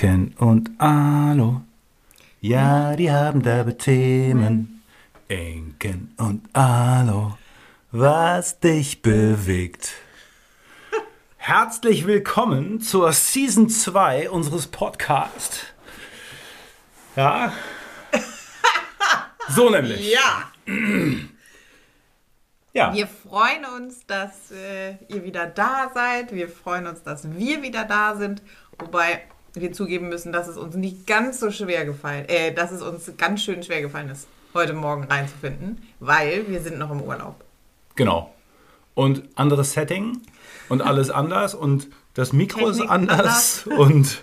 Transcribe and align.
Enken 0.00 0.32
und 0.38 0.70
Alo. 0.80 1.62
Ja, 2.40 2.94
die 2.94 3.10
haben 3.10 3.42
dabei 3.42 3.72
Themen. 3.72 4.84
Enken 5.26 6.14
und 6.18 6.48
Alo. 6.54 7.36
Was 7.90 8.60
dich 8.60 9.02
bewegt. 9.02 9.94
Herzlich 11.36 12.06
willkommen 12.06 12.80
zur 12.80 13.12
Season 13.12 13.68
2 13.68 14.30
unseres 14.30 14.68
Podcasts. 14.68 15.66
Ja. 17.16 17.52
So 19.48 19.68
nämlich. 19.68 20.12
Ja, 20.12 20.52
Ja. 22.72 22.94
wir 22.94 23.08
freuen 23.08 23.64
uns, 23.64 24.06
dass 24.06 24.52
äh, 24.52 24.90
ihr 25.08 25.24
wieder 25.24 25.46
da 25.46 25.90
seid. 25.92 26.32
Wir 26.32 26.48
freuen 26.48 26.86
uns, 26.86 27.02
dass 27.02 27.28
wir 27.32 27.62
wieder 27.62 27.84
da 27.84 28.14
sind. 28.14 28.42
Wobei 28.78 29.22
wir 29.60 29.72
zugeben 29.72 30.08
müssen, 30.08 30.32
dass 30.32 30.48
es 30.48 30.56
uns 30.56 30.74
nicht 30.76 31.06
ganz 31.06 31.40
so 31.40 31.50
schwer 31.50 31.84
gefallen, 31.84 32.24
äh, 32.28 32.52
dass 32.52 32.70
es 32.72 32.82
uns 32.82 33.10
ganz 33.16 33.42
schön 33.42 33.62
schwer 33.62 33.80
gefallen 33.82 34.08
ist, 34.10 34.26
heute 34.54 34.72
Morgen 34.74 35.04
reinzufinden, 35.04 35.82
weil 36.00 36.48
wir 36.48 36.60
sind 36.60 36.78
noch 36.78 36.90
im 36.90 37.02
Urlaub. 37.02 37.36
Genau. 37.96 38.34
Und 38.94 39.22
anderes 39.36 39.72
Setting 39.72 40.20
und 40.68 40.82
alles 40.82 41.10
anders 41.10 41.54
und 41.54 41.88
das 42.14 42.32
Mikro 42.32 42.68
ist 42.68 42.78
Technik 42.78 42.90
anders 42.90 43.66
und 43.78 44.22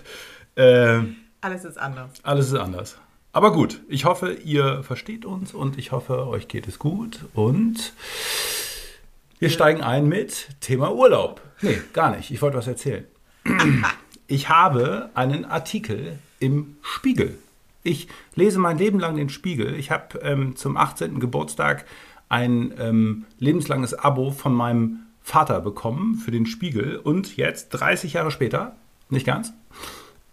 äh, 0.56 1.00
Alles 1.40 1.64
ist 1.64 1.78
anders. 1.78 2.10
alles 2.22 2.48
ist 2.48 2.54
anders. 2.58 2.96
Aber 3.32 3.52
gut, 3.52 3.82
ich 3.88 4.04
hoffe, 4.06 4.32
ihr 4.32 4.82
versteht 4.82 5.24
uns 5.26 5.52
und 5.52 5.78
ich 5.78 5.92
hoffe, 5.92 6.26
euch 6.26 6.48
geht 6.48 6.66
es 6.68 6.78
gut 6.78 7.26
und 7.34 7.92
wir 9.38 9.50
steigen 9.50 9.82
ein 9.82 10.06
mit 10.08 10.48
Thema 10.60 10.92
Urlaub. 10.94 11.42
Nee, 11.60 11.80
gar 11.92 12.16
nicht. 12.16 12.30
Ich 12.30 12.40
wollte 12.40 12.56
was 12.56 12.66
erzählen. 12.66 13.06
Ich 14.26 14.48
habe 14.48 15.10
einen 15.14 15.44
Artikel 15.44 16.18
im 16.40 16.76
Spiegel. 16.82 17.38
Ich 17.82 18.08
lese 18.34 18.58
mein 18.58 18.78
Leben 18.78 18.98
lang 18.98 19.16
den 19.16 19.28
Spiegel. 19.28 19.74
Ich 19.74 19.90
habe 19.90 20.18
ähm, 20.18 20.56
zum 20.56 20.76
18. 20.76 21.20
Geburtstag 21.20 21.84
ein 22.28 22.74
ähm, 22.78 23.24
lebenslanges 23.38 23.94
Abo 23.94 24.32
von 24.32 24.52
meinem 24.52 25.00
Vater 25.22 25.60
bekommen 25.60 26.16
für 26.16 26.32
den 26.32 26.46
Spiegel. 26.46 26.96
Und 26.96 27.36
jetzt, 27.36 27.70
30 27.70 28.14
Jahre 28.14 28.30
später, 28.32 28.74
nicht 29.08 29.26
ganz, 29.26 29.52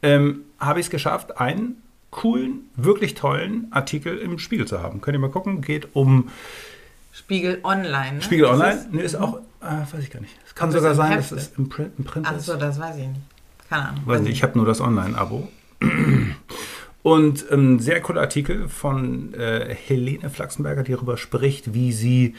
ähm, 0.01 0.41
habe 0.59 0.79
ich 0.79 0.87
es 0.87 0.89
geschafft, 0.89 1.37
einen 1.39 1.81
coolen, 2.09 2.69
wirklich 2.75 3.13
tollen 3.13 3.67
Artikel 3.71 4.17
im 4.17 4.39
Spiegel 4.39 4.67
zu 4.67 4.81
haben. 4.81 5.01
Könnt 5.01 5.15
ihr 5.15 5.19
mal 5.19 5.29
gucken, 5.29 5.61
geht 5.61 5.95
um 5.95 6.29
Spiegel 7.11 7.59
Online. 7.63 8.13
Ne? 8.13 8.21
Spiegel 8.23 8.45
Ist 8.45 8.51
Online. 8.51 8.73
es? 8.73 8.87
Nee, 8.91 9.01
ist 9.01 9.15
auch, 9.15 9.37
äh, 9.61 9.93
weiß 9.93 10.03
ich 10.03 10.09
gar 10.09 10.19
nicht. 10.19 10.35
Es 10.45 10.55
kann 10.55 10.71
sogar 10.71 10.91
ist 10.91 10.97
sein, 10.97 11.17
dass 11.17 11.31
es 11.31 11.53
im 11.57 11.69
Print, 11.69 11.93
im 11.99 12.05
Print 12.05 12.25
ist. 12.27 12.49
Achso, 12.49 12.55
das 12.55 12.79
weiß 12.79 12.97
ich 12.97 13.07
nicht. 13.07 13.21
Keine 13.73 13.89
Ahnung. 13.89 14.03
Weiß 14.05 14.21
nicht, 14.21 14.33
ich 14.33 14.43
habe 14.43 14.55
nur 14.55 14.67
das 14.67 14.81
Online-Abo. 14.81 15.47
Und 17.01 17.51
ein 17.51 17.79
sehr 17.79 18.01
cooler 18.01 18.21
Artikel 18.21 18.69
von 18.69 19.33
äh, 19.33 19.73
Helene 19.73 20.29
Flachsenberger, 20.29 20.83
die 20.83 20.91
darüber 20.91 21.17
spricht, 21.17 21.73
wie 21.73 21.91
sie 21.91 22.35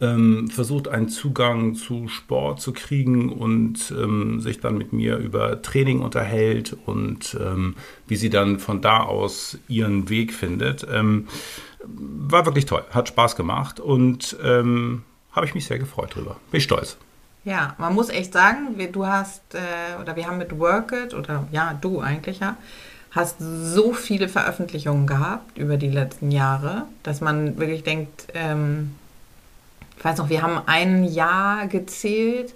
ähm, 0.00 0.48
versucht, 0.48 0.88
einen 0.88 1.10
Zugang 1.10 1.74
zu 1.74 2.08
Sport 2.08 2.62
zu 2.62 2.72
kriegen 2.72 3.30
und 3.30 3.92
ähm, 3.96 4.40
sich 4.40 4.60
dann 4.60 4.78
mit 4.78 4.94
mir 4.94 5.18
über 5.18 5.60
Training 5.60 6.00
unterhält 6.00 6.74
und 6.86 7.36
ähm, 7.38 7.76
wie 8.08 8.16
sie 8.16 8.30
dann 8.30 8.58
von 8.58 8.80
da 8.80 9.02
aus 9.02 9.58
ihren 9.68 10.08
Weg 10.08 10.32
findet. 10.32 10.86
Ähm, 10.90 11.28
war 11.84 12.46
wirklich 12.46 12.64
toll, 12.64 12.84
hat 12.90 13.08
Spaß 13.08 13.36
gemacht 13.36 13.80
und 13.80 14.34
ähm, 14.42 15.02
habe 15.32 15.44
ich 15.44 15.54
mich 15.54 15.66
sehr 15.66 15.78
gefreut 15.78 16.16
drüber. 16.16 16.38
Bin 16.50 16.58
ich 16.58 16.64
stolz. 16.64 16.96
Ja, 17.44 17.74
man 17.78 17.94
muss 17.94 18.10
echt 18.10 18.32
sagen, 18.32 18.76
wir, 18.76 18.92
du 18.92 19.06
hast, 19.06 19.54
äh, 19.54 20.00
oder 20.00 20.14
wir 20.16 20.26
haben 20.26 20.38
mit 20.38 20.58
Workit, 20.58 21.14
oder 21.14 21.46
ja, 21.50 21.76
du 21.80 22.00
eigentlich 22.00 22.40
ja, 22.40 22.56
hast 23.10 23.36
so 23.38 23.92
viele 23.92 24.28
Veröffentlichungen 24.28 25.06
gehabt 25.06 25.56
über 25.56 25.76
die 25.76 25.88
letzten 25.88 26.30
Jahre, 26.30 26.84
dass 27.02 27.20
man 27.20 27.58
wirklich 27.58 27.82
denkt, 27.82 28.26
ähm, 28.34 28.94
ich 29.96 30.04
weiß 30.04 30.18
noch, 30.18 30.30
wir 30.30 30.42
haben 30.42 30.60
ein 30.66 31.04
Jahr 31.04 31.66
gezählt. 31.66 32.54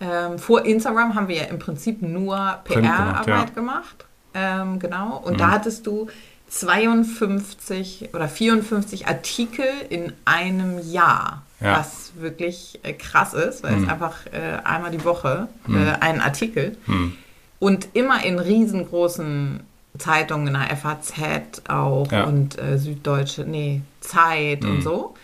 Ähm, 0.00 0.40
vor 0.40 0.64
Instagram 0.64 1.14
haben 1.14 1.28
wir 1.28 1.36
ja 1.36 1.44
im 1.44 1.60
Prinzip 1.60 2.02
nur 2.02 2.36
Print 2.64 2.82
gemacht, 2.82 3.24
PR-Arbeit 3.24 3.26
ja. 3.28 3.46
Mhm. 3.46 3.54
gemacht. 3.54 4.04
Ähm, 4.34 4.78
genau. 4.80 5.18
Und 5.18 5.38
da 5.38 5.52
hattest 5.52 5.86
du 5.86 6.08
52 6.48 8.10
oder 8.12 8.28
54 8.28 9.06
Artikel 9.06 9.66
in 9.88 10.12
einem 10.24 10.78
Jahr, 10.90 11.42
Ja. 11.64 11.78
was 11.78 12.12
wirklich 12.16 12.78
äh, 12.82 12.92
krass 12.92 13.32
ist, 13.34 13.62
weil 13.62 13.72
Mhm. 13.76 13.84
es 13.84 13.90
einfach 13.90 14.26
äh, 14.26 14.58
einmal 14.64 14.90
die 14.90 15.04
Woche 15.04 15.48
äh, 15.68 15.92
ein 16.00 16.20
Artikel 16.20 16.76
Hm. 16.86 17.14
und 17.58 17.88
immer 17.94 18.24
in 18.24 18.38
riesengroßen 18.38 19.60
Zeitungen, 19.98 20.48
in 20.48 20.54
der 20.54 20.76
FAZ 20.76 21.62
auch 21.68 22.10
Ja. 22.12 22.24
und 22.24 22.58
äh, 22.58 22.78
Süddeutsche, 22.78 23.42
nee, 23.42 23.82
Zeit 24.00 24.62
Mhm. 24.62 24.70
und 24.70 24.82
so. 24.82 25.14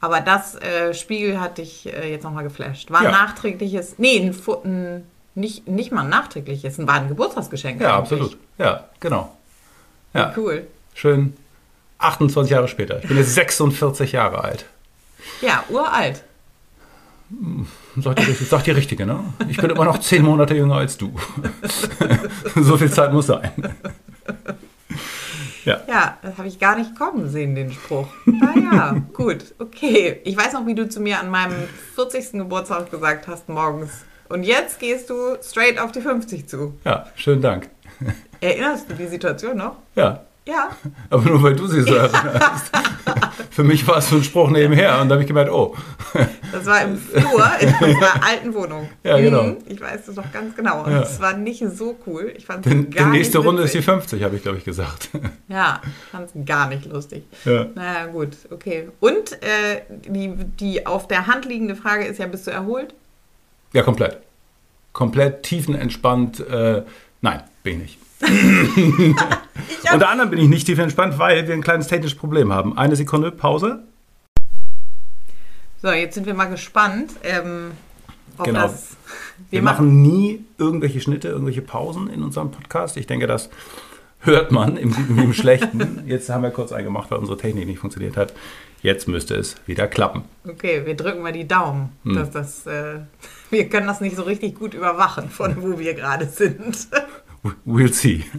Aber 0.00 0.20
das 0.20 0.54
äh, 0.54 0.94
Spiegel 0.94 1.40
hat 1.40 1.58
dich 1.58 1.92
äh, 1.92 2.10
jetzt 2.12 2.22
nochmal 2.22 2.44
geflasht. 2.44 2.90
War 2.90 3.02
Ja. 3.02 3.08
ein 3.08 3.12
nachträgliches, 3.14 3.94
nee, 3.98 4.18
ein, 4.20 4.34
ein, 4.64 5.02
nicht, 5.34 5.66
nicht 5.66 5.90
mal 5.92 6.02
ein 6.02 6.08
nachträgliches, 6.10 6.78
ein 6.78 6.86
war 6.86 6.94
ein 6.94 7.08
Geburtstagsgeschenk. 7.08 7.80
Ja, 7.80 7.96
eigentlich. 7.96 7.98
absolut. 8.20 8.36
Ja, 8.58 8.84
genau. 9.00 9.34
Ja. 10.14 10.32
Cool. 10.36 10.66
Schön 10.94 11.34
28 11.98 12.50
Jahre 12.52 12.68
später. 12.68 12.98
Ich 13.02 13.08
bin 13.08 13.16
jetzt 13.16 13.34
46 13.34 14.12
Jahre 14.12 14.44
alt. 14.44 14.66
Ja, 15.40 15.64
uralt. 15.68 16.24
Sagt 17.96 18.20
die, 18.20 18.32
sagt 18.32 18.66
die 18.66 18.70
Richtige, 18.70 19.04
ne? 19.04 19.20
Ich 19.48 19.58
bin 19.58 19.68
immer 19.70 19.84
noch 19.84 19.98
10 19.98 20.22
Monate 20.22 20.54
jünger 20.54 20.76
als 20.76 20.96
du. 20.96 21.12
so 22.56 22.78
viel 22.78 22.90
Zeit 22.90 23.12
muss 23.12 23.26
sein. 23.26 23.52
Ja. 25.64 25.80
Ja, 25.86 26.18
das 26.22 26.38
habe 26.38 26.48
ich 26.48 26.58
gar 26.58 26.76
nicht 26.78 26.96
kommen 26.96 27.28
sehen, 27.28 27.54
den 27.54 27.70
Spruch. 27.70 28.08
Naja, 28.24 28.96
gut, 29.12 29.54
okay. 29.58 30.20
Ich 30.24 30.34
weiß 30.34 30.54
noch, 30.54 30.64
wie 30.66 30.74
du 30.74 30.88
zu 30.88 31.00
mir 31.00 31.20
an 31.20 31.30
meinem 31.30 31.68
40. 31.94 32.32
Geburtstag 32.32 32.90
gesagt 32.90 33.28
hast 33.28 33.50
morgens. 33.50 33.90
Und 34.30 34.44
jetzt 34.44 34.78
gehst 34.78 35.10
du 35.10 35.36
straight 35.42 35.78
auf 35.78 35.92
die 35.92 36.00
50 36.00 36.48
zu. 36.48 36.74
Ja, 36.84 37.06
schönen 37.16 37.42
Dank. 37.42 37.68
Erinnerst 38.40 38.88
du 38.88 38.94
die 38.94 39.06
Situation 39.06 39.58
noch? 39.58 39.76
Ja, 39.94 40.24
Ja. 40.48 40.70
aber 41.10 41.24
nur 41.28 41.42
weil 41.42 41.54
du 41.54 41.66
sie 41.66 41.82
so 41.82 41.94
erinnerst. 41.94 42.70
Für 43.50 43.64
mich 43.64 43.86
war 43.86 43.98
es 43.98 44.08
so 44.08 44.16
ein 44.16 44.24
Spruch 44.24 44.50
nebenher 44.50 45.00
und 45.00 45.08
da 45.08 45.14
habe 45.14 45.22
ich 45.22 45.28
gemerkt, 45.28 45.50
oh, 45.50 45.76
Das 46.52 46.64
war 46.64 46.82
im 46.82 46.96
Flur 46.96 47.44
in 47.60 47.68
unserer 47.68 48.24
alten 48.26 48.54
Wohnung. 48.54 48.88
Ja, 49.04 49.18
genau. 49.18 49.42
Mhm, 49.42 49.56
Ich 49.68 49.80
weiß 49.80 50.06
das 50.06 50.16
noch 50.16 50.30
ganz 50.32 50.56
genau. 50.56 50.84
Und 50.84 50.92
Ja. 50.92 51.02
es 51.02 51.20
war 51.20 51.36
nicht 51.36 51.62
so 51.74 51.98
cool. 52.06 52.32
Ich 52.36 52.46
fand 52.46 52.64
die, 52.64 52.70
es 52.70 52.74
die 52.76 52.90
gar 52.90 53.10
nächste 53.10 53.38
Runde 53.38 53.62
ist 53.62 53.74
die 53.74 53.78
witzig. 53.78 53.90
50, 53.92 54.22
habe 54.22 54.36
ich, 54.36 54.42
glaube 54.42 54.58
ich, 54.58 54.64
gesagt. 54.64 55.10
Ja, 55.48 55.80
ich 55.84 56.10
fand 56.10 56.30
es 56.34 56.46
gar 56.46 56.68
nicht 56.68 56.86
lustig. 56.86 57.24
Ja. 57.44 57.66
Naja, 57.74 58.06
gut, 58.06 58.30
okay. 58.50 58.88
Und 59.00 59.32
äh, 59.42 59.82
die, 60.06 60.34
die 60.60 60.86
auf 60.86 61.06
der 61.08 61.26
Hand 61.26 61.44
liegende 61.44 61.76
Frage 61.76 62.04
ist 62.06 62.18
ja, 62.18 62.26
bist 62.26 62.46
du 62.46 62.50
erholt? 62.50 62.94
Ja, 63.74 63.82
komplett. 63.82 64.18
Komplett 64.94 65.42
tiefenentspannt. 65.42 66.40
Äh, 66.40 66.82
nein, 67.20 67.42
bin 67.62 67.74
ich 67.74 67.78
nicht. 67.80 67.98
Unter 69.92 70.08
anderem 70.08 70.30
bin 70.30 70.38
ich 70.40 70.48
nicht 70.48 70.66
tiefenentspannt, 70.66 71.18
weil 71.18 71.46
wir 71.46 71.54
ein 71.54 71.62
kleines 71.62 71.86
technisches 71.86 72.18
Problem 72.18 72.52
haben. 72.52 72.76
Eine 72.76 72.96
Sekunde, 72.96 73.30
Pause. 73.30 73.84
So, 75.80 75.90
jetzt 75.92 76.14
sind 76.14 76.26
wir 76.26 76.34
mal 76.34 76.46
gespannt, 76.46 77.12
ähm, 77.22 77.70
ob 78.36 78.46
Genau. 78.46 78.62
das... 78.62 78.96
Wir 79.50 79.62
machen 79.62 80.02
nie 80.02 80.44
irgendwelche 80.58 81.00
Schnitte, 81.00 81.28
irgendwelche 81.28 81.62
Pausen 81.62 82.10
in 82.10 82.22
unserem 82.24 82.50
Podcast. 82.50 82.96
Ich 82.96 83.06
denke, 83.06 83.28
das 83.28 83.50
hört 84.20 84.50
man 84.50 84.76
im 84.76 84.92
Guten 84.92 85.16
wie 85.16 85.22
im 85.22 85.32
Schlechten. 85.32 86.02
Jetzt 86.06 86.28
haben 86.28 86.42
wir 86.42 86.50
kurz 86.50 86.72
eingemacht, 86.72 87.10
weil 87.12 87.18
unsere 87.18 87.38
Technik 87.38 87.66
nicht 87.66 87.78
funktioniert 87.78 88.16
hat. 88.16 88.34
Jetzt 88.82 89.06
müsste 89.08 89.36
es 89.36 89.56
wieder 89.66 89.86
klappen. 89.86 90.24
Okay, 90.46 90.82
wir 90.84 90.96
drücken 90.96 91.22
mal 91.22 91.32
die 91.32 91.46
Daumen, 91.46 91.90
Hm. 92.04 92.14
dass 92.16 92.30
das... 92.30 92.66
Äh, 92.66 93.00
wir 93.50 93.68
können 93.68 93.86
das 93.86 94.00
nicht 94.00 94.16
so 94.16 94.22
richtig 94.22 94.56
gut 94.56 94.74
überwachen, 94.74 95.30
von 95.30 95.62
wo 95.62 95.78
wir 95.78 95.94
gerade 95.94 96.26
sind. 96.26 96.88
We'll 97.66 97.92
see. 97.92 98.24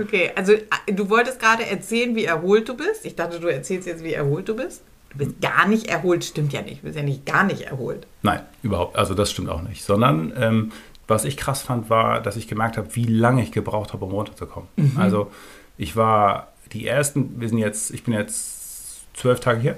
Okay, 0.00 0.30
also 0.34 0.52
äh, 0.54 0.92
du 0.94 1.10
wolltest 1.10 1.38
gerade 1.38 1.66
erzählen, 1.66 2.16
wie 2.16 2.24
erholt 2.24 2.66
du 2.66 2.74
bist. 2.74 3.04
Ich 3.04 3.14
dachte, 3.14 3.38
du 3.38 3.48
erzählst 3.48 3.86
jetzt, 3.86 4.02
wie 4.02 4.14
erholt 4.14 4.48
du 4.48 4.56
bist. 4.56 4.80
Du 5.10 5.18
bist 5.18 5.38
gar 5.42 5.68
nicht 5.68 5.86
erholt, 5.88 6.24
stimmt 6.24 6.54
ja 6.54 6.62
nicht. 6.62 6.78
Du 6.80 6.84
bist 6.86 6.96
ja 6.96 7.02
nicht 7.02 7.26
gar 7.26 7.44
nicht 7.44 7.60
erholt. 7.60 8.06
Nein, 8.22 8.40
überhaupt. 8.62 8.96
Also 8.96 9.12
das 9.12 9.30
stimmt 9.30 9.50
auch 9.50 9.60
nicht. 9.60 9.84
Sondern 9.84 10.32
ähm, 10.38 10.72
was 11.06 11.26
ich 11.26 11.36
krass 11.36 11.60
fand, 11.60 11.90
war, 11.90 12.22
dass 12.22 12.36
ich 12.36 12.48
gemerkt 12.48 12.78
habe, 12.78 12.88
wie 12.96 13.04
lange 13.04 13.42
ich 13.42 13.52
gebraucht 13.52 13.92
habe, 13.92 14.06
um 14.06 14.12
runterzukommen. 14.12 14.68
Also 14.96 15.30
ich 15.76 15.94
war 15.94 16.48
die 16.72 16.86
ersten, 16.86 17.38
wir 17.38 17.50
sind 17.50 17.58
jetzt, 17.58 17.90
ich 17.90 18.02
bin 18.02 18.14
jetzt 18.14 19.14
zwölf 19.14 19.40
Tage 19.40 19.60
hier. 19.60 19.76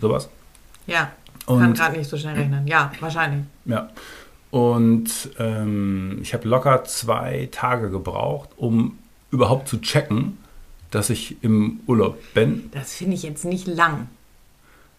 Sowas. 0.00 0.28
Ja, 0.86 1.10
Und- 1.46 1.58
kann 1.60 1.74
gerade 1.74 1.98
nicht 1.98 2.08
so 2.08 2.16
schnell 2.16 2.36
rechnen. 2.36 2.68
Ja, 2.68 2.92
wahrscheinlich. 3.00 3.44
Ja. 3.64 3.90
Und 4.54 5.30
ähm, 5.40 6.20
ich 6.22 6.32
habe 6.32 6.46
locker 6.46 6.84
zwei 6.84 7.48
Tage 7.50 7.90
gebraucht, 7.90 8.50
um 8.56 8.96
überhaupt 9.32 9.66
zu 9.66 9.80
checken, 9.80 10.38
dass 10.92 11.10
ich 11.10 11.42
im 11.42 11.80
Urlaub 11.88 12.16
bin. 12.34 12.70
Das 12.70 12.94
finde 12.94 13.14
ich 13.14 13.24
jetzt 13.24 13.44
nicht 13.44 13.66
lang. 13.66 14.06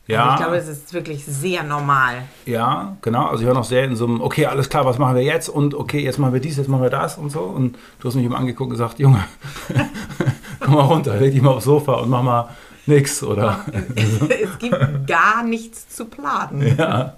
Ja. 0.07 0.24
Also 0.24 0.34
ich 0.34 0.40
glaube, 0.42 0.57
es 0.57 0.68
ist 0.68 0.94
wirklich 0.94 1.24
sehr 1.24 1.63
normal. 1.63 2.24
Ja, 2.46 2.98
genau. 3.02 3.28
Also 3.28 3.44
ich 3.44 3.48
war 3.48 3.56
noch 3.56 3.63
sehr 3.63 3.86
in 3.86 3.96
so 3.96 4.06
einem, 4.06 4.19
okay, 4.19 4.46
alles 4.46 4.68
klar, 4.68 4.84
was 4.84 4.98
machen 4.98 5.16
wir 5.16 5.24
jetzt? 5.24 5.48
Und 5.48 5.74
okay, 5.74 6.04
jetzt 6.04 6.19
machen 6.19 6.34
wir 6.34 6.42
dies, 6.42 6.58
jetzt 6.58 6.68
machen 6.68 6.84
wir 6.84 6.90
das 6.90 7.18
und 7.18 7.30
so. 7.30 7.40
Und 7.40 7.78
du 8.01 8.10
hast 8.10 8.16
mich 8.16 8.25
immer 8.25 8.38
angeguckt 8.38 8.68
und 8.68 8.72
gesagt, 8.72 9.00
Junge, 9.00 9.24
komm 10.60 10.74
mal 10.74 10.81
runter, 10.81 11.16
leg 11.16 11.31
dich 11.31 11.42
mal 11.42 11.51
aufs 11.51 11.63
Sofa 11.63 11.94
und 11.94 12.10
mach 12.10 12.24
mal 12.24 12.50
nix, 12.88 13.24
oder? 13.24 13.63
es 13.96 14.60
gibt 14.60 15.08
gar 15.08 15.44
nichts 15.44 15.88
zu 15.88 16.04
planen. 16.04 16.75
ja. 16.78 17.13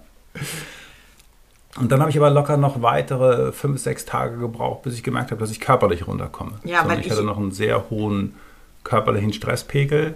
Und 1.80 1.92
dann 1.92 2.00
habe 2.02 2.10
ich 2.10 2.18
aber 2.18 2.30
locker 2.30 2.58
noch 2.58 2.82
weitere 2.82 3.52
fünf, 3.52 3.80
sechs 3.82 4.06
Tage 4.06 4.38
gebraucht, 4.38 4.84
bis 4.84 4.94
ich 4.96 5.04
gemerkt 5.04 5.32
habe, 5.32 5.40
dass 5.40 5.52
ich 5.52 5.60
körperlich 5.60 6.08
runterkomme. 6.08 6.54
Ja, 6.64 6.88
weil 6.88 7.00
ich, 7.00 7.06
ich- 7.08 7.12
hatte 7.12 7.24
noch 7.24 7.38
einen 7.38 7.52
sehr 7.52 7.90
hohen 7.90 8.36
körperlichen 8.84 9.34
Stresspegel. 9.34 10.16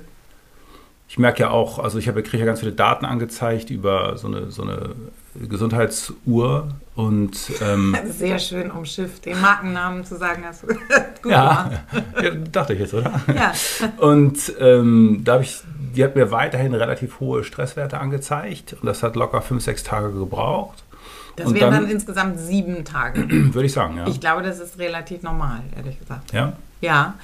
Ich 1.08 1.20
merke 1.20 1.42
ja 1.42 1.50
auch, 1.50 1.78
also 1.78 2.00
ich 2.00 2.08
habe, 2.08 2.24
kriege 2.24 2.40
ja 2.40 2.46
ganz 2.46 2.62
viele 2.62 2.72
Daten 2.72 3.04
angezeigt 3.06 3.70
über 3.70 4.18
so 4.18 4.28
eine, 4.28 4.50
so 4.50 4.62
eine 4.64 4.92
Gesundheitsuhr 5.36 6.70
und 6.96 7.38
ähm, 7.62 7.96
Sehr 8.10 8.40
schön 8.40 8.72
umschifft, 8.72 9.26
den 9.26 9.40
Markennamen 9.42 10.04
zu 10.06 10.18
sagen, 10.18 10.44
hast 10.46 10.64
du 10.68 10.68
gut 10.68 10.78
ja, 11.32 11.70
gemacht. 11.92 12.06
ja, 12.24 12.30
dachte 12.52 12.74
ich 12.74 12.80
jetzt, 12.80 12.94
oder? 12.94 13.12
Ja. 13.36 13.52
Und 13.98 14.54
ähm, 14.60 15.22
da 15.24 15.34
habe 15.34 15.44
ich, 15.44 15.62
die 15.96 16.04
hat 16.04 16.16
mir 16.16 16.32
weiterhin 16.32 16.74
relativ 16.74 17.20
hohe 17.20 17.44
Stresswerte 17.44 18.00
angezeigt 18.00 18.74
und 18.80 18.86
das 18.86 19.04
hat 19.04 19.16
locker 19.16 19.42
fünf, 19.42 19.64
sechs 19.64 19.84
Tage 19.84 20.12
gebraucht. 20.12 20.84
Das 21.36 21.48
Und 21.48 21.56
wären 21.56 21.72
dann- 21.72 21.84
dann 21.84 21.92
insgesamt 21.92 22.40
sieben 22.40 22.84
Tage. 22.86 23.26
Würde 23.54 23.66
ich 23.66 23.74
sagen, 23.74 23.98
ja. 23.98 24.08
Ich 24.08 24.20
glaube, 24.20 24.44
das 24.44 24.60
ist 24.60 24.78
relativ 24.80 25.24
normal, 25.24 25.62
ehrlich 25.76 26.00
gesagt. 26.00 26.34
ja? 26.34 26.54
Ja. 26.82 27.16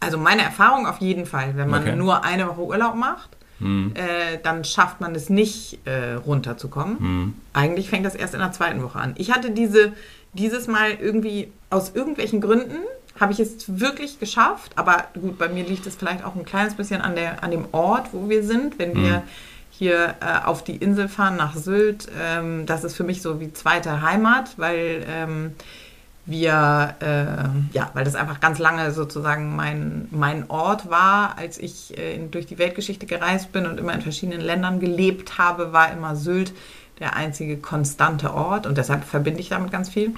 Also 0.00 0.16
meine 0.18 0.42
Erfahrung 0.42 0.86
auf 0.86 0.98
jeden 0.98 1.26
Fall, 1.26 1.56
wenn 1.56 1.68
man 1.68 1.82
Okay. 1.82 1.96
nur 1.96 2.22
eine 2.24 2.46
Woche 2.48 2.60
Urlaub 2.64 2.94
macht, 2.94 3.30
Hm. 3.58 3.92
äh, 3.94 4.38
dann 4.44 4.62
schafft 4.62 5.00
man 5.00 5.14
es 5.16 5.28
nicht, 5.30 5.80
äh, 5.84 6.12
runterzukommen. 6.14 6.98
Hm. 7.00 7.34
Eigentlich 7.52 7.90
fängt 7.90 8.06
das 8.06 8.14
erst 8.14 8.34
in 8.34 8.40
der 8.40 8.52
zweiten 8.52 8.82
Woche 8.84 9.00
an. 9.00 9.14
Ich 9.18 9.32
hatte 9.34 9.50
diese, 9.50 9.92
dieses 10.32 10.68
Mal 10.68 10.92
irgendwie, 10.92 11.50
aus 11.70 11.90
irgendwelchen 11.92 12.40
Gründen, 12.40 12.76
habe 13.18 13.32
ich 13.32 13.40
es 13.40 13.80
wirklich 13.80 14.20
geschafft. 14.20 14.70
Aber 14.76 15.06
gut, 15.20 15.38
bei 15.38 15.48
mir 15.48 15.64
liegt 15.64 15.84
es 15.88 15.96
vielleicht 15.96 16.24
auch 16.24 16.36
ein 16.36 16.44
kleines 16.44 16.74
bisschen 16.74 17.00
an, 17.00 17.16
der, 17.16 17.42
an 17.42 17.50
dem 17.50 17.64
Ort, 17.72 18.10
wo 18.12 18.28
wir 18.28 18.44
sind. 18.44 18.78
Wenn 18.78 18.94
wir 18.94 19.24
hier 19.78 20.16
äh, 20.20 20.44
auf 20.44 20.64
die 20.64 20.76
Insel 20.76 21.08
fahren, 21.08 21.36
nach 21.36 21.54
Sylt, 21.54 22.08
ähm, 22.20 22.66
das 22.66 22.82
ist 22.82 22.96
für 22.96 23.04
mich 23.04 23.22
so 23.22 23.40
wie 23.40 23.52
zweite 23.52 24.02
Heimat, 24.02 24.54
weil 24.56 25.04
ähm, 25.08 25.52
wir, 26.26 26.96
äh, 27.00 27.76
ja, 27.76 27.90
weil 27.94 28.04
das 28.04 28.16
einfach 28.16 28.40
ganz 28.40 28.58
lange 28.58 28.90
sozusagen 28.90 29.54
mein, 29.54 30.08
mein 30.10 30.50
Ort 30.50 30.90
war, 30.90 31.38
als 31.38 31.58
ich 31.58 31.96
äh, 31.96 32.18
durch 32.28 32.46
die 32.46 32.58
Weltgeschichte 32.58 33.06
gereist 33.06 33.52
bin 33.52 33.66
und 33.66 33.78
immer 33.78 33.94
in 33.94 34.02
verschiedenen 34.02 34.40
Ländern 34.40 34.80
gelebt 34.80 35.38
habe, 35.38 35.72
war 35.72 35.92
immer 35.92 36.16
Sylt 36.16 36.52
der 36.98 37.14
einzige 37.14 37.56
konstante 37.56 38.34
Ort 38.34 38.66
und 38.66 38.76
deshalb 38.76 39.04
verbinde 39.04 39.40
ich 39.40 39.48
damit 39.48 39.70
ganz 39.70 39.88
viel. 39.88 40.12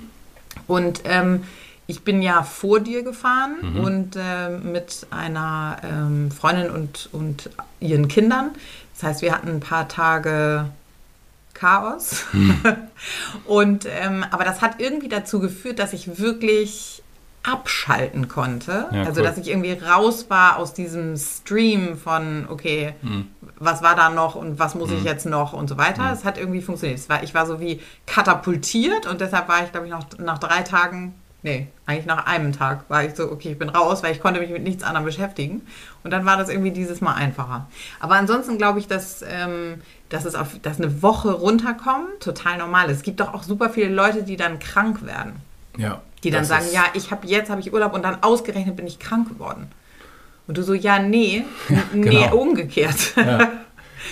Und 0.67 1.03
ähm, 1.05 1.45
ich 1.87 2.03
bin 2.03 2.23
ja 2.23 2.45
vor 2.45 2.81
dir 2.81 3.03
gefahren 3.03 3.57
und 3.85 4.17
ähm, 4.17 4.73
mit 4.73 5.07
einer 5.11 5.77
ähm, 5.83 6.31
Freundin 6.31 6.71
und, 6.71 7.09
und 7.13 7.51
ihren 7.81 8.07
Kindern. 8.07 8.51
Das 9.01 9.09
heißt, 9.09 9.23
wir 9.23 9.33
hatten 9.33 9.49
ein 9.49 9.61
paar 9.61 9.89
Tage 9.89 10.67
Chaos. 11.55 12.27
und 13.47 13.87
ähm, 13.87 14.25
aber 14.31 14.45
das 14.45 14.61
hat 14.61 14.79
irgendwie 14.79 15.09
dazu 15.09 15.41
geführt, 15.41 15.79
dass 15.79 15.93
ich 15.95 16.19
wirklich 16.19 17.03
abschalten 17.43 18.29
konnte. 18.29 18.89
Ja, 18.93 19.05
also 19.05 19.21
cool. 19.21 19.27
dass 19.27 19.39
ich 19.39 19.49
irgendwie 19.49 19.73
raus 19.73 20.27
war 20.29 20.59
aus 20.59 20.75
diesem 20.75 21.17
Stream 21.17 21.97
von, 21.97 22.47
okay, 22.51 22.95
Hm. 23.01 23.29
was 23.59 23.83
war 23.83 23.97
da 23.97 24.11
noch 24.11 24.35
und 24.35 24.59
was 24.59 24.75
muss 24.75 24.91
ich 24.91 25.05
jetzt 25.05 25.25
noch 25.25 25.55
und 25.55 25.69
so 25.69 25.79
weiter. 25.79 26.13
Es 26.13 26.25
hat 26.27 26.37
irgendwie 26.37 26.61
funktioniert. 26.61 27.09
War, 27.09 27.23
ich 27.23 27.33
war 27.35 27.47
so 27.47 27.59
wie 27.59 27.81
katapultiert 28.07 29.07
und 29.07 29.23
deshalb 29.23 29.49
war 29.49 29.65
ich, 29.65 29.73
glaube 29.73 29.87
ich, 29.87 29.93
noch 29.93 30.07
nach 30.19 30.39
drei 30.39 30.61
Tagen, 30.61 31.15
nee, 31.43 31.69
eigentlich 31.87 32.07
nach 32.07 32.27
einem 32.27 32.53
Tag 32.53 32.85
war 32.89 33.05
ich 33.05 33.15
so, 33.15 33.31
okay, 33.31 33.53
ich 33.53 33.59
bin 33.59 33.69
raus, 33.69 34.03
weil 34.03 34.13
ich 34.13 34.21
konnte 34.21 34.41
mich 34.41 34.51
mit 34.51 34.63
nichts 34.63 34.83
anderem 34.83 35.05
beschäftigen. 35.07 35.63
Und 36.05 36.11
dann 36.13 36.25
war 36.27 36.37
das 36.37 36.49
irgendwie 36.49 36.71
dieses 36.71 37.01
Mal 37.01 37.15
einfacher. 37.15 37.67
Aber 38.01 38.15
ansonsten 38.17 38.59
glaube 38.59 38.79
ich, 38.79 38.87
dass, 38.89 39.23
ähm, 39.29 39.81
dass 40.09 40.25
es 40.25 40.35
auf, 40.35 40.59
dass 40.63 40.79
eine 40.79 41.03
Woche 41.03 41.33
runterkommen 41.33 42.07
total 42.21 42.59
normal 42.59 42.91
ist. 42.91 42.99
Es 42.99 43.03
gibt 43.03 43.21
doch 43.21 43.35
auch 43.35 43.43
super 43.43 43.71
viele 43.71 43.89
Leute, 43.89 44.23
die 44.23 44.37
dann 44.37 44.59
krank 44.59 45.05
werden. 45.07 45.35
Ja. 45.77 46.01
Die 46.25 46.31
dann 46.31 46.45
sagen, 46.45 46.67
ja, 46.73 46.85
ich 46.95 47.11
habe 47.11 47.27
jetzt 47.27 47.49
habe 47.51 47.61
ich 47.61 47.73
Urlaub 47.73 47.95
und 47.95 48.03
dann 48.05 48.23
ausgerechnet 48.23 48.77
bin 48.77 48.87
ich 48.87 48.99
krank 48.99 49.29
geworden. 49.29 49.69
Und 50.47 50.59
du 50.59 50.63
so, 50.63 50.75
ja, 50.75 50.99
nee, 50.99 51.45
n- 51.69 51.83
nee, 51.95 52.11
genau. 52.11 52.37
umgekehrt. 52.37 53.15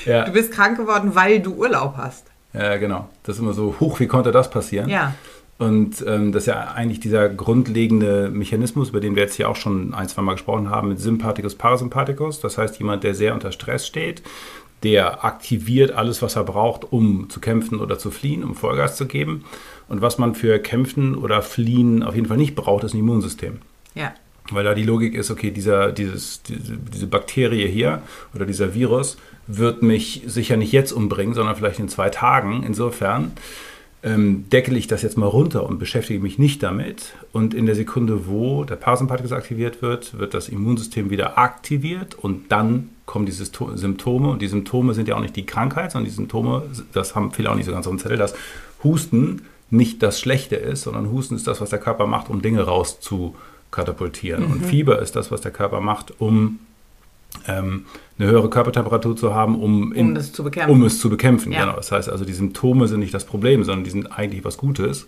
Ja, 0.04 0.24
Du 0.26 0.32
bist 0.32 0.52
krank 0.52 0.76
geworden, 0.76 1.14
weil 1.14 1.40
du 1.40 1.54
Urlaub 1.54 1.94
hast. 1.96 2.26
ja, 2.52 2.76
genau. 2.76 3.08
Das 3.22 3.36
ist 3.36 3.40
immer 3.42 3.54
so, 3.54 3.74
hoch, 3.80 3.98
wie 4.00 4.06
konnte 4.06 4.30
das 4.32 4.50
passieren? 4.50 4.88
Ja. 4.88 5.14
Und 5.58 6.04
ähm, 6.06 6.30
das 6.30 6.44
ist 6.44 6.46
ja 6.46 6.72
eigentlich 6.72 7.00
dieser 7.00 7.28
grundlegende 7.28 8.30
Mechanismus, 8.30 8.90
über 8.90 9.00
den 9.00 9.16
wir 9.16 9.24
jetzt 9.24 9.34
hier 9.34 9.48
auch 9.48 9.56
schon 9.56 9.92
ein, 9.92 10.08
zwei 10.08 10.22
Mal 10.22 10.34
gesprochen 10.34 10.70
haben, 10.70 10.88
mit 10.88 11.00
Sympathikus, 11.00 11.56
Parasympathikus. 11.56 12.40
Das 12.40 12.58
heißt, 12.58 12.78
jemand, 12.78 13.02
der 13.02 13.14
sehr 13.14 13.34
unter 13.34 13.50
Stress 13.50 13.84
steht, 13.84 14.22
der 14.84 15.24
aktiviert 15.24 15.90
alles, 15.90 16.22
was 16.22 16.36
er 16.36 16.44
braucht, 16.44 16.92
um 16.92 17.28
zu 17.28 17.40
kämpfen 17.40 17.80
oder 17.80 17.98
zu 17.98 18.12
fliehen, 18.12 18.44
um 18.44 18.54
Vollgas 18.54 18.96
zu 18.96 19.06
geben. 19.06 19.44
Und 19.88 20.00
was 20.00 20.18
man 20.18 20.36
für 20.36 20.60
Kämpfen 20.60 21.16
oder 21.16 21.42
Fliehen 21.42 22.04
auf 22.04 22.14
jeden 22.14 22.28
Fall 22.28 22.36
nicht 22.36 22.54
braucht, 22.54 22.84
ist 22.84 22.94
ein 22.94 23.00
Immunsystem. 23.00 23.58
Ja. 23.96 24.14
Weil 24.50 24.64
da 24.64 24.74
die 24.74 24.84
Logik 24.84 25.14
ist, 25.14 25.30
okay, 25.30 25.50
dieser, 25.50 25.90
dieses, 25.90 26.42
diese, 26.44 26.76
diese 26.76 27.08
Bakterie 27.08 27.66
hier 27.66 28.02
oder 28.32 28.46
dieser 28.46 28.74
Virus 28.74 29.16
wird 29.48 29.82
mich 29.82 30.22
sicher 30.26 30.56
nicht 30.56 30.72
jetzt 30.72 30.92
umbringen, 30.92 31.34
sondern 31.34 31.56
vielleicht 31.56 31.80
in 31.80 31.88
zwei 31.88 32.10
Tagen. 32.10 32.62
Insofern 32.62 33.32
ähm, 34.02 34.48
deckel 34.50 34.76
ich 34.76 34.86
das 34.86 35.02
jetzt 35.02 35.18
mal 35.18 35.26
runter 35.26 35.66
und 35.66 35.78
beschäftige 35.78 36.20
mich 36.20 36.38
nicht 36.38 36.62
damit. 36.62 37.14
Und 37.32 37.52
in 37.52 37.66
der 37.66 37.74
Sekunde, 37.74 38.28
wo 38.28 38.64
der 38.64 38.76
Parasympathikus 38.76 39.32
aktiviert 39.32 39.82
wird, 39.82 40.18
wird 40.18 40.34
das 40.34 40.48
Immunsystem 40.48 41.10
wieder 41.10 41.38
aktiviert 41.38 42.14
und 42.14 42.52
dann 42.52 42.90
kommen 43.06 43.26
diese 43.26 43.44
Symptome. 43.44 44.30
Und 44.30 44.42
die 44.42 44.48
Symptome 44.48 44.94
sind 44.94 45.08
ja 45.08 45.16
auch 45.16 45.20
nicht 45.20 45.34
die 45.34 45.46
Krankheit, 45.46 45.92
sondern 45.92 46.08
die 46.08 46.14
Symptome, 46.14 46.62
das 46.92 47.16
haben 47.16 47.32
viele 47.32 47.50
auch 47.50 47.56
nicht 47.56 47.66
so 47.66 47.72
ganz 47.72 47.86
auf 47.86 47.92
dem 47.92 47.98
Zettel, 47.98 48.18
dass 48.18 48.34
Husten 48.84 49.42
nicht 49.70 50.02
das 50.02 50.20
Schlechte 50.20 50.56
ist, 50.56 50.82
sondern 50.82 51.10
Husten 51.10 51.34
ist 51.34 51.46
das, 51.46 51.60
was 51.60 51.70
der 51.70 51.80
Körper 51.80 52.06
macht, 52.06 52.30
um 52.30 52.40
Dinge 52.40 52.62
rauszukatapultieren. 52.62 54.44
Und 54.44 54.64
Fieber 54.64 55.00
ist 55.02 55.16
das, 55.16 55.30
was 55.30 55.40
der 55.40 55.50
Körper 55.50 55.80
macht, 55.80 56.20
um 56.20 56.60
ähm, 57.46 57.86
eine 58.18 58.28
höhere 58.30 58.50
Körpertemperatur 58.50 59.16
zu 59.16 59.34
haben, 59.34 59.60
um, 59.60 59.92
Um 59.92 60.14
das 60.14 60.32
zu 60.32 60.42
bekämpfen. 60.44 60.70
Um 60.72 60.82
es 60.84 60.98
zu 60.98 61.08
bekämpfen, 61.08 61.52
Ja. 61.52 61.60
genau. 61.60 61.76
Das 61.76 61.92
heißt 61.92 62.08
also, 62.08 62.24
die 62.24 62.32
Symptome 62.32 62.88
sind 62.88 63.00
nicht 63.00 63.14
das 63.14 63.24
Problem, 63.24 63.64
sondern 63.64 63.84
die 63.84 63.90
sind 63.90 64.06
eigentlich 64.06 64.44
was 64.44 64.56
Gutes. 64.56 65.06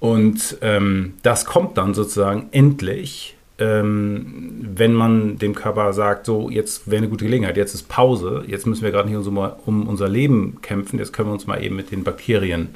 Und 0.00 0.58
ähm, 0.60 1.14
das 1.22 1.44
kommt 1.44 1.76
dann 1.76 1.94
sozusagen 1.94 2.48
endlich, 2.52 3.36
ähm, 3.58 4.60
wenn 4.76 4.92
man 4.92 5.38
dem 5.38 5.54
Körper 5.54 5.92
sagt, 5.92 6.26
so, 6.26 6.50
jetzt 6.50 6.88
wäre 6.88 6.98
eine 6.98 7.08
gute 7.08 7.24
Gelegenheit, 7.24 7.56
jetzt 7.56 7.74
ist 7.74 7.88
Pause, 7.88 8.44
jetzt 8.46 8.66
müssen 8.66 8.84
wir 8.84 8.92
gerade 8.92 9.08
nicht 9.08 9.26
um, 9.26 9.36
um 9.36 9.88
unser 9.88 10.08
Leben 10.08 10.60
kämpfen, 10.62 10.98
jetzt 10.98 11.12
können 11.12 11.28
wir 11.30 11.32
uns 11.32 11.46
mal 11.48 11.62
eben 11.62 11.74
mit 11.74 11.90
den 11.90 12.04
Bakterien 12.04 12.68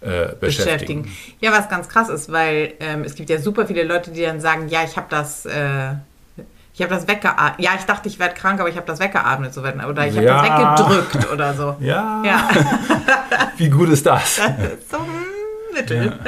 äh, 0.00 0.34
beschäftigen. 0.40 0.40
beschäftigen. 0.40 1.08
Ja, 1.40 1.52
was 1.52 1.68
ganz 1.68 1.88
krass 1.88 2.08
ist, 2.08 2.32
weil 2.32 2.72
ähm, 2.80 3.02
es 3.04 3.14
gibt 3.14 3.28
ja 3.28 3.38
super 3.38 3.66
viele 3.66 3.84
Leute, 3.84 4.10
die 4.10 4.22
dann 4.22 4.40
sagen, 4.40 4.68
ja, 4.68 4.80
ich 4.84 4.96
habe 4.96 5.06
das, 5.10 5.44
äh, 5.44 5.94
ich 6.74 6.80
habe 6.82 6.94
das 6.94 7.06
weggeatmet. 7.06 7.64
Ja, 7.64 7.72
ich 7.78 7.84
dachte, 7.84 8.08
ich 8.08 8.18
werde 8.18 8.34
krank, 8.34 8.58
aber 8.60 8.68
ich 8.68 8.76
habe 8.76 8.86
das 8.86 8.98
weggeatmet. 9.00 9.52
So, 9.52 9.60
oder 9.60 10.06
ich 10.06 10.16
habe 10.16 10.24
Ja. 10.24 10.76
das 10.76 10.88
weggedrückt 10.88 11.32
oder 11.32 11.54
so. 11.54 11.76
Ja, 11.80 12.22
Ja, 12.24 12.48
wie 13.58 13.68
gut 13.68 13.88
ist 13.90 14.06
das? 14.06 14.36
so 14.36 14.98
hm, 14.98 15.04
mittel. 15.74 16.18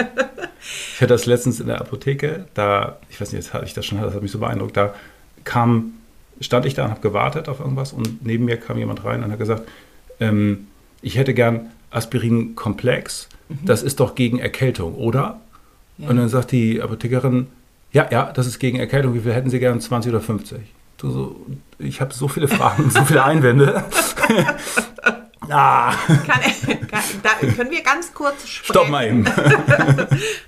Ich 0.94 1.00
hatte 1.00 1.08
das 1.14 1.26
letztens 1.26 1.60
in 1.60 1.66
der 1.66 1.80
Apotheke, 1.80 2.46
da, 2.54 2.96
ich 3.10 3.20
weiß 3.20 3.32
nicht, 3.32 3.44
jetzt 3.44 3.52
hatte 3.54 3.64
ich 3.66 3.74
das 3.74 3.84
schon, 3.86 4.00
das 4.00 4.14
hat 4.14 4.22
mich 4.22 4.30
so 4.32 4.38
beeindruckt, 4.38 4.76
da 4.76 4.94
kam, 5.44 5.94
stand 6.40 6.64
ich 6.66 6.74
da 6.74 6.84
und 6.84 6.90
habe 6.90 7.00
gewartet 7.00 7.48
auf 7.48 7.60
irgendwas 7.60 7.92
und 7.92 8.24
neben 8.24 8.44
mir 8.46 8.56
kam 8.58 8.78
jemand 8.78 9.04
rein 9.04 9.22
und 9.22 9.30
hat 9.32 9.38
gesagt, 9.38 9.62
ähm, 10.20 10.68
ich 11.02 11.16
hätte 11.18 11.34
gern 11.34 11.70
Aspirin-Komplex, 11.90 13.28
das 13.48 13.82
ist 13.82 14.00
doch 14.00 14.14
gegen 14.14 14.38
Erkältung, 14.38 14.94
oder? 14.94 15.40
Ja. 15.98 16.08
Und 16.08 16.16
dann 16.16 16.28
sagt 16.28 16.50
die 16.52 16.80
Apothekerin, 16.82 17.46
ja, 17.94 18.08
ja, 18.10 18.32
das 18.32 18.46
ist 18.46 18.58
gegen 18.58 18.78
Erkältung, 18.78 19.14
wie 19.14 19.20
viel 19.20 19.32
hätten 19.32 19.48
Sie 19.48 19.60
gern, 19.60 19.80
20 19.80 20.12
oder 20.12 20.20
50? 20.20 20.58
Du 20.98 21.10
so, 21.10 21.46
ich 21.78 22.00
habe 22.00 22.12
so 22.12 22.26
viele 22.28 22.48
Fragen, 22.48 22.90
so 22.90 23.04
viele 23.04 23.24
Einwände. 23.24 23.84
ah, 25.48 25.92
Kann, 26.06 26.40
kann, 26.90 27.02
da 27.22 27.30
können 27.54 27.70
wir 27.70 27.82
ganz 27.82 28.12
kurz 28.12 28.48
sprechen. 28.48 28.64
stopp 28.72 28.88
mal 28.90 29.06
eben. 29.06 29.24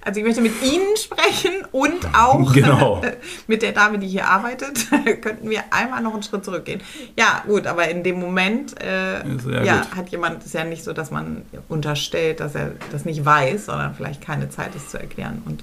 Also 0.05 0.21
ich 0.21 0.27
möchte 0.27 0.41
mit 0.41 0.61
Ihnen 0.63 0.97
sprechen 0.97 1.53
und 1.73 2.07
auch 2.15 2.53
Genau. 2.53 3.03
mit 3.47 3.63
der 3.63 3.73
Dame, 3.73 3.99
die 3.99 4.07
hier 4.09 4.27
arbeitet. 4.29 4.87
Könnten 5.21 5.49
wir 5.51 5.65
einmal 5.71 6.01
noch 6.03 6.15
einen 6.15 6.23
Schritt 6.23 6.45
zurückgehen. 6.45 6.81
Ja, 7.19 7.43
gut, 7.47 7.67
aber 7.67 7.89
in 7.89 8.03
dem 8.03 8.19
Moment 8.21 8.81
äh, 8.81 9.65
ja, 9.65 9.87
hat 9.95 10.09
jemand, 10.11 10.45
ist 10.45 10.55
ja 10.55 10.65
nicht 10.65 10.83
so, 10.85 10.93
dass 10.93 11.11
man 11.11 11.43
unterstellt, 11.69 12.41
dass 12.41 12.55
er 12.57 12.73
das 12.93 13.05
nicht 13.05 13.25
weiß, 13.25 13.67
sondern 13.67 13.95
vielleicht 13.95 14.21
keine 14.21 14.49
Zeit 14.49 14.75
ist 14.75 14.91
zu 14.91 14.99
erklären. 14.99 15.43
Und 15.45 15.63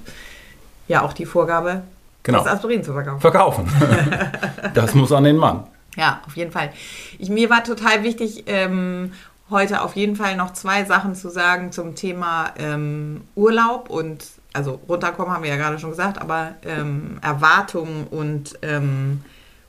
ja, 0.88 1.02
auch 1.02 1.12
die 1.12 1.26
Vorgabe, 1.26 1.82
Genau. 2.22 2.42
das 2.42 2.54
Aspirin 2.54 2.82
zu 2.82 2.92
verkaufen. 2.92 3.20
Verkaufen. 3.20 3.68
Das 4.74 4.94
muss 4.94 5.12
an 5.12 5.24
den 5.24 5.36
Mann. 5.36 5.64
Ja, 5.96 6.20
auf 6.26 6.36
jeden 6.36 6.50
Fall. 6.50 6.70
Ich, 7.18 7.28
mir 7.28 7.50
war 7.50 7.62
total 7.62 8.02
wichtig, 8.02 8.44
ähm, 8.46 9.12
heute 9.50 9.82
auf 9.82 9.94
jeden 9.94 10.16
Fall 10.16 10.36
noch 10.36 10.52
zwei 10.54 10.84
Sachen 10.84 11.14
zu 11.14 11.28
sagen 11.30 11.70
zum 11.70 11.94
Thema 11.94 12.50
ähm, 12.58 13.20
Urlaub 13.36 13.90
und, 13.90 14.24
also 14.52 14.80
runterkommen 14.88 15.32
haben 15.32 15.42
wir 15.44 15.50
ja 15.50 15.56
gerade 15.56 15.78
schon 15.78 15.90
gesagt, 15.90 16.18
aber 16.20 16.54
ähm, 16.64 17.18
Erwartungen 17.22 18.06
und 18.10 18.58
ähm, 18.62 19.22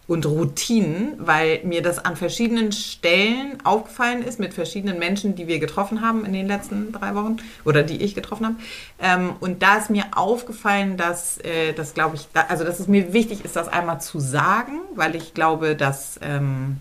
und 0.08 0.26
Routinen, 0.26 1.14
weil 1.18 1.62
mir 1.64 1.82
das 1.82 2.04
an 2.04 2.16
verschiedenen 2.16 2.72
Stellen 2.72 3.58
aufgefallen 3.64 4.22
ist 4.22 4.40
mit 4.40 4.54
verschiedenen 4.54 5.00
Menschen, 5.00 5.36
die 5.36 5.48
wir 5.48 5.60
getroffen 5.60 6.02
haben 6.02 6.26
in 6.26 6.34
den 6.34 6.48
letzten 6.48 6.92
drei 6.92 7.16
Wochen 7.16 7.38
oder 7.64 7.82
die 7.82 8.02
ich 8.04 8.14
getroffen 8.14 8.46
habe. 8.46 8.56
Ähm, 9.00 9.34
und 9.40 9.64
da 9.64 9.78
ist 9.78 9.90
mir 9.90 10.06
aufgefallen, 10.16 10.98
dass 10.98 11.40
äh, 11.40 11.74
das 11.74 11.96
glaube 11.96 12.18
ich, 12.18 12.28
also 12.50 12.64
dass 12.64 12.80
es 12.80 12.88
mir 12.88 13.14
wichtig 13.14 13.44
ist, 13.44 13.56
das 13.56 13.68
einmal 13.68 14.00
zu 14.00 14.20
sagen, 14.20 14.80
weil 14.96 15.16
ich 15.16 15.34
glaube, 15.34 15.76
dass 15.76 16.20
ähm, 16.22 16.78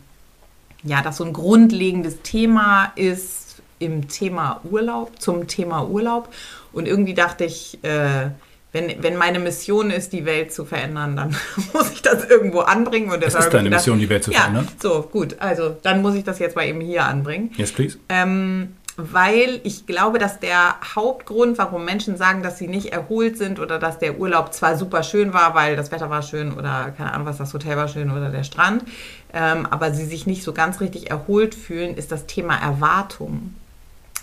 ja, 0.83 1.01
das 1.01 1.17
so 1.17 1.25
ein 1.25 1.33
grundlegendes 1.33 2.21
Thema 2.23 2.93
ist 2.95 3.63
im 3.79 4.09
Thema 4.09 4.61
Urlaub, 4.71 5.21
zum 5.21 5.47
Thema 5.47 5.89
Urlaub. 5.89 6.29
Und 6.73 6.87
irgendwie 6.87 7.15
dachte 7.15 7.45
ich, 7.45 7.83
äh, 7.83 8.31
wenn, 8.75 9.03
wenn 9.03 9.17
meine 9.17 9.39
Mission 9.39 9.91
ist, 9.91 10.13
die 10.13 10.25
Welt 10.25 10.53
zu 10.53 10.65
verändern, 10.65 11.15
dann 11.15 11.37
muss 11.73 11.93
ich 11.93 12.03
das 12.03 12.25
irgendwo 12.25 12.61
anbringen. 12.61 13.11
Und 13.11 13.23
das 13.23 13.35
ist 13.35 13.53
deine 13.53 13.65
gedacht, 13.65 13.81
Mission, 13.81 14.01
die 14.01 14.09
Welt 14.09 14.25
zu 14.25 14.33
ja, 14.33 14.41
verändern? 14.41 14.69
So, 14.83 15.03
gut. 15.03 15.37
Also 15.39 15.77
dann 15.83 16.03
muss 16.03 16.17
ich 16.17 16.25
das 16.25 16.41
jetzt 16.41 16.57
mal 16.57 16.67
eben 16.67 16.81
hier 16.81 17.05
anbringen. 17.05 17.53
Yes, 17.57 17.71
please. 17.71 17.99
Ähm, 18.09 18.75
weil 18.97 19.61
ich 19.63 19.87
glaube, 19.87 20.19
dass 20.19 20.41
der 20.41 20.75
Hauptgrund, 20.95 21.57
warum 21.57 21.85
Menschen 21.85 22.17
sagen, 22.17 22.43
dass 22.43 22.59
sie 22.59 22.67
nicht 22.67 22.93
erholt 22.93 23.39
sind 23.39 23.61
oder 23.61 23.79
dass 23.79 24.01
der 24.01 24.19
Urlaub 24.19 24.53
zwar 24.53 24.77
super 24.77 25.05
schön 25.05 25.33
war, 25.33 25.55
weil 25.55 25.77
das 25.77 25.93
Wetter 25.93 26.11
war 26.11 26.23
schön 26.23 26.53
oder 26.53 26.93
keine 26.97 27.13
Ahnung 27.13 27.27
was, 27.27 27.39
das 27.39 27.55
Hotel 27.55 27.77
war 27.77 27.87
schön 27.87 28.11
oder 28.11 28.31
der 28.31 28.45
Strand, 28.45 28.85
ähm, 29.33 29.67
aber 29.71 29.93
sie 29.93 30.05
sich 30.05 30.27
nicht 30.27 30.43
so 30.43 30.53
ganz 30.53 30.81
richtig 30.81 31.11
erholt 31.11 31.55
fühlen, 31.55 31.97
ist 31.97 32.13
das 32.13 32.27
Thema 32.27 32.57
Erwartung. 32.57 33.55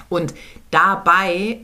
Und 0.08 0.34
dabei 0.72 1.60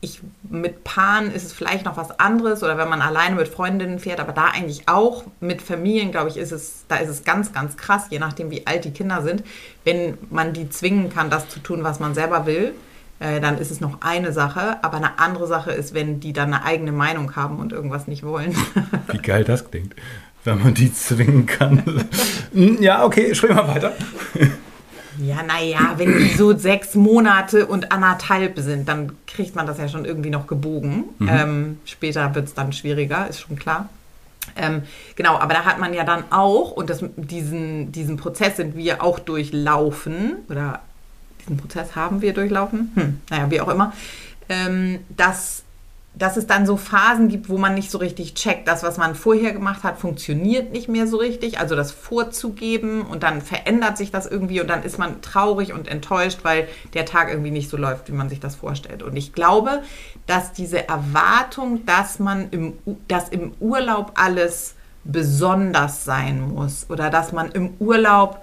ich, 0.00 0.20
mit 0.48 0.84
Paaren 0.84 1.32
ist 1.32 1.44
es 1.44 1.52
vielleicht 1.52 1.84
noch 1.84 1.96
was 1.96 2.18
anderes 2.20 2.62
oder 2.62 2.76
wenn 2.78 2.88
man 2.88 3.00
alleine 3.00 3.34
mit 3.36 3.48
Freundinnen 3.48 3.98
fährt, 3.98 4.20
aber 4.20 4.32
da 4.32 4.46
eigentlich 4.46 4.88
auch 4.88 5.24
mit 5.40 5.62
Familien, 5.62 6.10
glaube 6.10 6.28
ich, 6.28 6.36
ist 6.36 6.52
es, 6.52 6.84
da 6.88 6.96
ist 6.96 7.08
es 7.08 7.24
ganz, 7.24 7.52
ganz 7.52 7.76
krass, 7.76 8.06
je 8.10 8.18
nachdem, 8.18 8.50
wie 8.50 8.66
alt 8.66 8.84
die 8.84 8.92
Kinder 8.92 9.22
sind. 9.22 9.42
Wenn 9.84 10.18
man 10.30 10.52
die 10.52 10.68
zwingen 10.68 11.08
kann, 11.08 11.30
das 11.30 11.48
zu 11.48 11.60
tun, 11.60 11.82
was 11.82 11.98
man 11.98 12.14
selber 12.14 12.46
will, 12.46 12.74
äh, 13.18 13.40
dann 13.40 13.58
ist 13.58 13.70
es 13.70 13.80
noch 13.80 14.02
eine 14.02 14.32
Sache. 14.32 14.82
Aber 14.82 14.98
eine 14.98 15.18
andere 15.18 15.46
Sache 15.46 15.72
ist, 15.72 15.94
wenn 15.94 16.20
die 16.20 16.32
dann 16.32 16.52
eine 16.52 16.64
eigene 16.64 16.92
Meinung 16.92 17.34
haben 17.34 17.58
und 17.58 17.72
irgendwas 17.72 18.06
nicht 18.06 18.22
wollen. 18.22 18.54
wie 19.10 19.18
geil 19.18 19.44
das 19.44 19.70
klingt, 19.70 19.94
wenn 20.44 20.62
man 20.62 20.74
die 20.74 20.92
zwingen 20.92 21.46
kann. 21.46 22.06
ja, 22.80 23.04
okay, 23.04 23.34
sprich 23.34 23.54
mal 23.54 23.66
weiter. 23.66 23.94
Ja, 25.20 25.42
naja, 25.42 25.94
wenn 25.96 26.18
die 26.18 26.28
so 26.28 26.56
sechs 26.56 26.94
Monate 26.94 27.66
und 27.66 27.92
anderthalb 27.92 28.58
sind, 28.58 28.88
dann 28.88 29.12
kriegt 29.26 29.54
man 29.54 29.66
das 29.66 29.78
ja 29.78 29.88
schon 29.88 30.04
irgendwie 30.04 30.30
noch 30.30 30.46
gebogen. 30.46 31.04
Mhm. 31.18 31.28
Ähm, 31.28 31.80
später 31.84 32.34
wird 32.34 32.46
es 32.46 32.54
dann 32.54 32.72
schwieriger, 32.72 33.28
ist 33.28 33.40
schon 33.40 33.56
klar. 33.56 33.88
Ähm, 34.54 34.82
genau, 35.16 35.36
aber 35.38 35.54
da 35.54 35.64
hat 35.64 35.78
man 35.78 35.92
ja 35.92 36.04
dann 36.04 36.24
auch, 36.30 36.70
und 36.70 36.88
das, 36.88 37.04
diesen, 37.16 37.92
diesen 37.92 38.16
Prozess 38.16 38.56
sind 38.56 38.76
wir 38.76 39.02
auch 39.02 39.18
durchlaufen, 39.18 40.36
oder 40.48 40.80
diesen 41.40 41.56
Prozess 41.56 41.96
haben 41.96 42.22
wir 42.22 42.32
durchlaufen, 42.32 42.92
hm, 42.94 43.20
naja, 43.30 43.50
wie 43.50 43.60
auch 43.60 43.68
immer, 43.68 43.92
ähm, 44.48 45.00
dass 45.10 45.64
dass 46.16 46.38
es 46.38 46.46
dann 46.46 46.64
so 46.64 46.78
Phasen 46.78 47.28
gibt, 47.28 47.50
wo 47.50 47.58
man 47.58 47.74
nicht 47.74 47.90
so 47.90 47.98
richtig 47.98 48.34
checkt, 48.34 48.66
das, 48.66 48.82
was 48.82 48.96
man 48.96 49.14
vorher 49.14 49.52
gemacht 49.52 49.82
hat, 49.84 49.98
funktioniert 49.98 50.72
nicht 50.72 50.88
mehr 50.88 51.06
so 51.06 51.18
richtig. 51.18 51.60
Also 51.60 51.76
das 51.76 51.92
vorzugeben 51.92 53.02
und 53.02 53.22
dann 53.22 53.42
verändert 53.42 53.98
sich 53.98 54.10
das 54.10 54.26
irgendwie 54.26 54.62
und 54.62 54.68
dann 54.68 54.82
ist 54.82 54.98
man 54.98 55.20
traurig 55.20 55.74
und 55.74 55.88
enttäuscht, 55.88 56.38
weil 56.42 56.68
der 56.94 57.04
Tag 57.04 57.28
irgendwie 57.28 57.50
nicht 57.50 57.68
so 57.68 57.76
läuft, 57.76 58.08
wie 58.08 58.14
man 58.14 58.30
sich 58.30 58.40
das 58.40 58.56
vorstellt. 58.56 59.02
Und 59.02 59.14
ich 59.14 59.34
glaube, 59.34 59.82
dass 60.26 60.52
diese 60.52 60.88
Erwartung, 60.88 61.84
dass 61.84 62.18
man 62.18 62.48
im, 62.50 62.78
dass 63.08 63.28
im 63.28 63.52
Urlaub 63.60 64.12
alles 64.14 64.74
besonders 65.04 66.04
sein 66.04 66.40
muss 66.40 66.86
oder 66.88 67.10
dass 67.10 67.32
man 67.32 67.52
im 67.52 67.74
Urlaub 67.78 68.42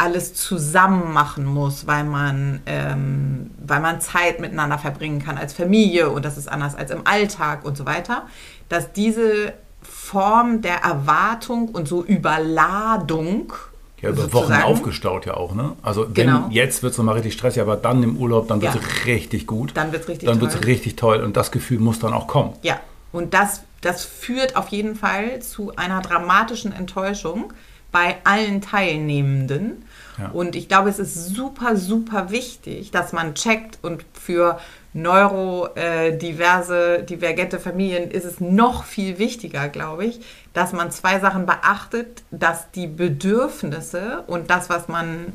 alles 0.00 0.32
zusammen 0.32 1.12
machen 1.12 1.44
muss, 1.44 1.86
weil 1.86 2.04
man, 2.04 2.60
ähm, 2.64 3.50
weil 3.64 3.80
man 3.80 4.00
Zeit 4.00 4.40
miteinander 4.40 4.78
verbringen 4.78 5.22
kann 5.22 5.36
als 5.36 5.52
Familie 5.52 6.08
und 6.08 6.24
das 6.24 6.38
ist 6.38 6.48
anders 6.48 6.74
als 6.74 6.90
im 6.90 7.06
Alltag 7.06 7.64
und 7.64 7.76
so 7.76 7.84
weiter, 7.84 8.26
dass 8.70 8.92
diese 8.92 9.52
Form 9.82 10.62
der 10.62 10.76
Erwartung 10.76 11.68
und 11.68 11.86
so 11.86 12.02
Überladung 12.02 13.52
ja, 14.00 14.08
über 14.08 14.32
Wochen 14.32 14.52
aufgestaut 14.54 15.26
ja 15.26 15.34
auch, 15.34 15.54
ne? 15.54 15.76
Also 15.82 16.06
wenn, 16.06 16.26
genau. 16.26 16.48
jetzt 16.50 16.82
wird 16.82 16.92
es 16.92 16.98
nochmal 16.98 17.16
richtig 17.16 17.34
stressig, 17.34 17.60
aber 17.60 17.76
dann 17.76 18.02
im 18.02 18.16
Urlaub, 18.16 18.48
dann 18.48 18.62
wird 18.62 18.74
es 18.74 18.80
ja. 18.80 19.04
richtig 19.04 19.46
gut. 19.46 19.72
Dann 19.74 19.92
wird 19.92 20.04
es 20.04 20.08
richtig. 20.08 20.28
Dann 20.28 20.40
wird 20.40 20.54
es 20.54 20.66
richtig 20.66 20.96
toll 20.96 21.22
und 21.22 21.36
das 21.36 21.50
Gefühl 21.50 21.78
muss 21.78 21.98
dann 21.98 22.14
auch 22.14 22.26
kommen. 22.26 22.54
Ja, 22.62 22.80
und 23.12 23.34
das, 23.34 23.62
das 23.82 24.06
führt 24.06 24.56
auf 24.56 24.68
jeden 24.68 24.96
Fall 24.96 25.40
zu 25.42 25.76
einer 25.76 26.00
dramatischen 26.00 26.72
Enttäuschung 26.72 27.52
bei 27.92 28.16
allen 28.24 28.60
Teilnehmenden. 28.60 29.84
Und 30.32 30.56
ich 30.56 30.68
glaube, 30.68 30.90
es 30.90 30.98
ist 30.98 31.34
super, 31.34 31.76
super 31.76 32.30
wichtig, 32.30 32.90
dass 32.90 33.12
man 33.12 33.34
checkt 33.34 33.78
und 33.82 34.04
für 34.12 34.58
neurodiverse, 34.92 36.98
äh, 36.98 37.02
divergente 37.04 37.60
Familien 37.60 38.10
ist 38.10 38.24
es 38.24 38.40
noch 38.40 38.84
viel 38.84 39.18
wichtiger, 39.18 39.68
glaube 39.68 40.04
ich, 40.04 40.20
dass 40.52 40.72
man 40.72 40.90
zwei 40.90 41.20
Sachen 41.20 41.46
beachtet, 41.46 42.24
dass 42.30 42.70
die 42.72 42.88
Bedürfnisse 42.88 44.24
und 44.26 44.50
das, 44.50 44.68
was 44.68 44.88
man 44.88 45.32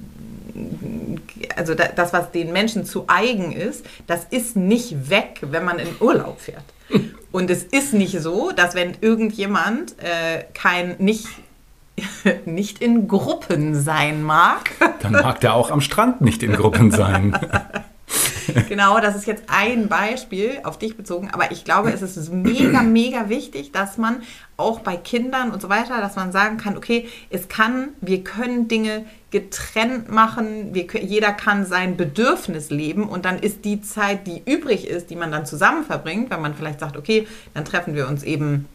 also 1.55 1.75
das, 1.75 2.13
was 2.13 2.31
den 2.31 2.53
Menschen 2.53 2.85
zu 2.85 3.05
eigen 3.07 3.51
ist, 3.51 3.85
das 4.07 4.25
ist 4.29 4.55
nicht 4.55 5.09
weg, 5.09 5.39
wenn 5.41 5.65
man 5.65 5.79
in 5.79 5.87
Urlaub 5.99 6.39
fährt. 6.39 6.63
Und 7.31 7.49
es 7.49 7.63
ist 7.63 7.93
nicht 7.93 8.17
so, 8.21 8.51
dass 8.51 8.75
wenn 8.75 8.95
irgendjemand 9.01 9.95
äh, 9.99 10.45
kein 10.53 10.95
nicht 10.99 11.27
nicht 12.45 12.81
in 12.81 13.07
Gruppen 13.07 13.75
sein 13.75 14.23
mag. 14.23 14.71
Dann 15.01 15.13
mag 15.13 15.39
der 15.39 15.53
auch 15.53 15.71
am 15.71 15.81
Strand 15.81 16.21
nicht 16.21 16.43
in 16.43 16.53
Gruppen 16.53 16.91
sein. 16.91 17.37
genau, 18.69 18.99
das 18.99 19.15
ist 19.15 19.27
jetzt 19.27 19.43
ein 19.47 19.87
Beispiel 19.87 20.59
auf 20.63 20.77
dich 20.77 20.97
bezogen, 20.97 21.29
aber 21.31 21.51
ich 21.51 21.63
glaube, 21.63 21.91
es 21.91 22.01
ist 22.01 22.31
mega, 22.31 22.81
mega 22.83 23.29
wichtig, 23.29 23.71
dass 23.71 23.97
man 23.97 24.21
auch 24.57 24.79
bei 24.79 24.95
Kindern 24.95 25.51
und 25.51 25.61
so 25.61 25.69
weiter, 25.69 25.99
dass 26.01 26.15
man 26.15 26.31
sagen 26.31 26.57
kann, 26.57 26.77
okay, 26.77 27.09
es 27.29 27.47
kann, 27.47 27.89
wir 28.01 28.23
können 28.23 28.67
Dinge 28.67 29.05
getrennt 29.31 30.09
machen, 30.09 30.73
wir, 30.73 30.85
jeder 31.01 31.33
kann 31.33 31.65
sein 31.65 31.97
Bedürfnis 31.97 32.69
leben 32.69 33.09
und 33.09 33.25
dann 33.25 33.39
ist 33.39 33.65
die 33.65 33.81
Zeit, 33.81 34.27
die 34.27 34.41
übrig 34.45 34.87
ist, 34.87 35.09
die 35.09 35.15
man 35.15 35.31
dann 35.31 35.45
zusammen 35.45 35.83
verbringt, 35.83 36.29
wenn 36.29 36.41
man 36.41 36.53
vielleicht 36.53 36.79
sagt, 36.79 36.95
okay, 36.95 37.27
dann 37.53 37.65
treffen 37.65 37.95
wir 37.95 38.07
uns 38.07 38.23
eben 38.23 38.67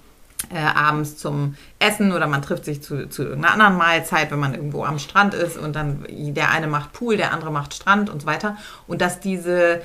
äh, 0.53 0.59
abends 0.59 1.17
zum 1.17 1.55
Essen 1.79 2.13
oder 2.13 2.27
man 2.27 2.43
trifft 2.43 2.65
sich 2.65 2.83
zu, 2.83 3.09
zu 3.09 3.23
irgendeiner 3.23 3.53
anderen 3.55 3.77
Mahlzeit, 3.77 4.31
wenn 4.31 4.39
man 4.39 4.55
irgendwo 4.55 4.85
am 4.85 4.99
Strand 4.99 5.35
ist 5.35 5.57
und 5.57 5.77
dann 5.77 6.05
der 6.09 6.51
eine 6.51 6.67
macht 6.67 6.93
Pool, 6.93 7.17
der 7.17 7.33
andere 7.33 7.51
macht 7.51 7.75
Strand 7.75 8.11
und 8.11 8.23
so 8.23 8.27
weiter. 8.27 8.57
Und 8.87 9.01
dass 9.01 9.21
diese 9.21 9.83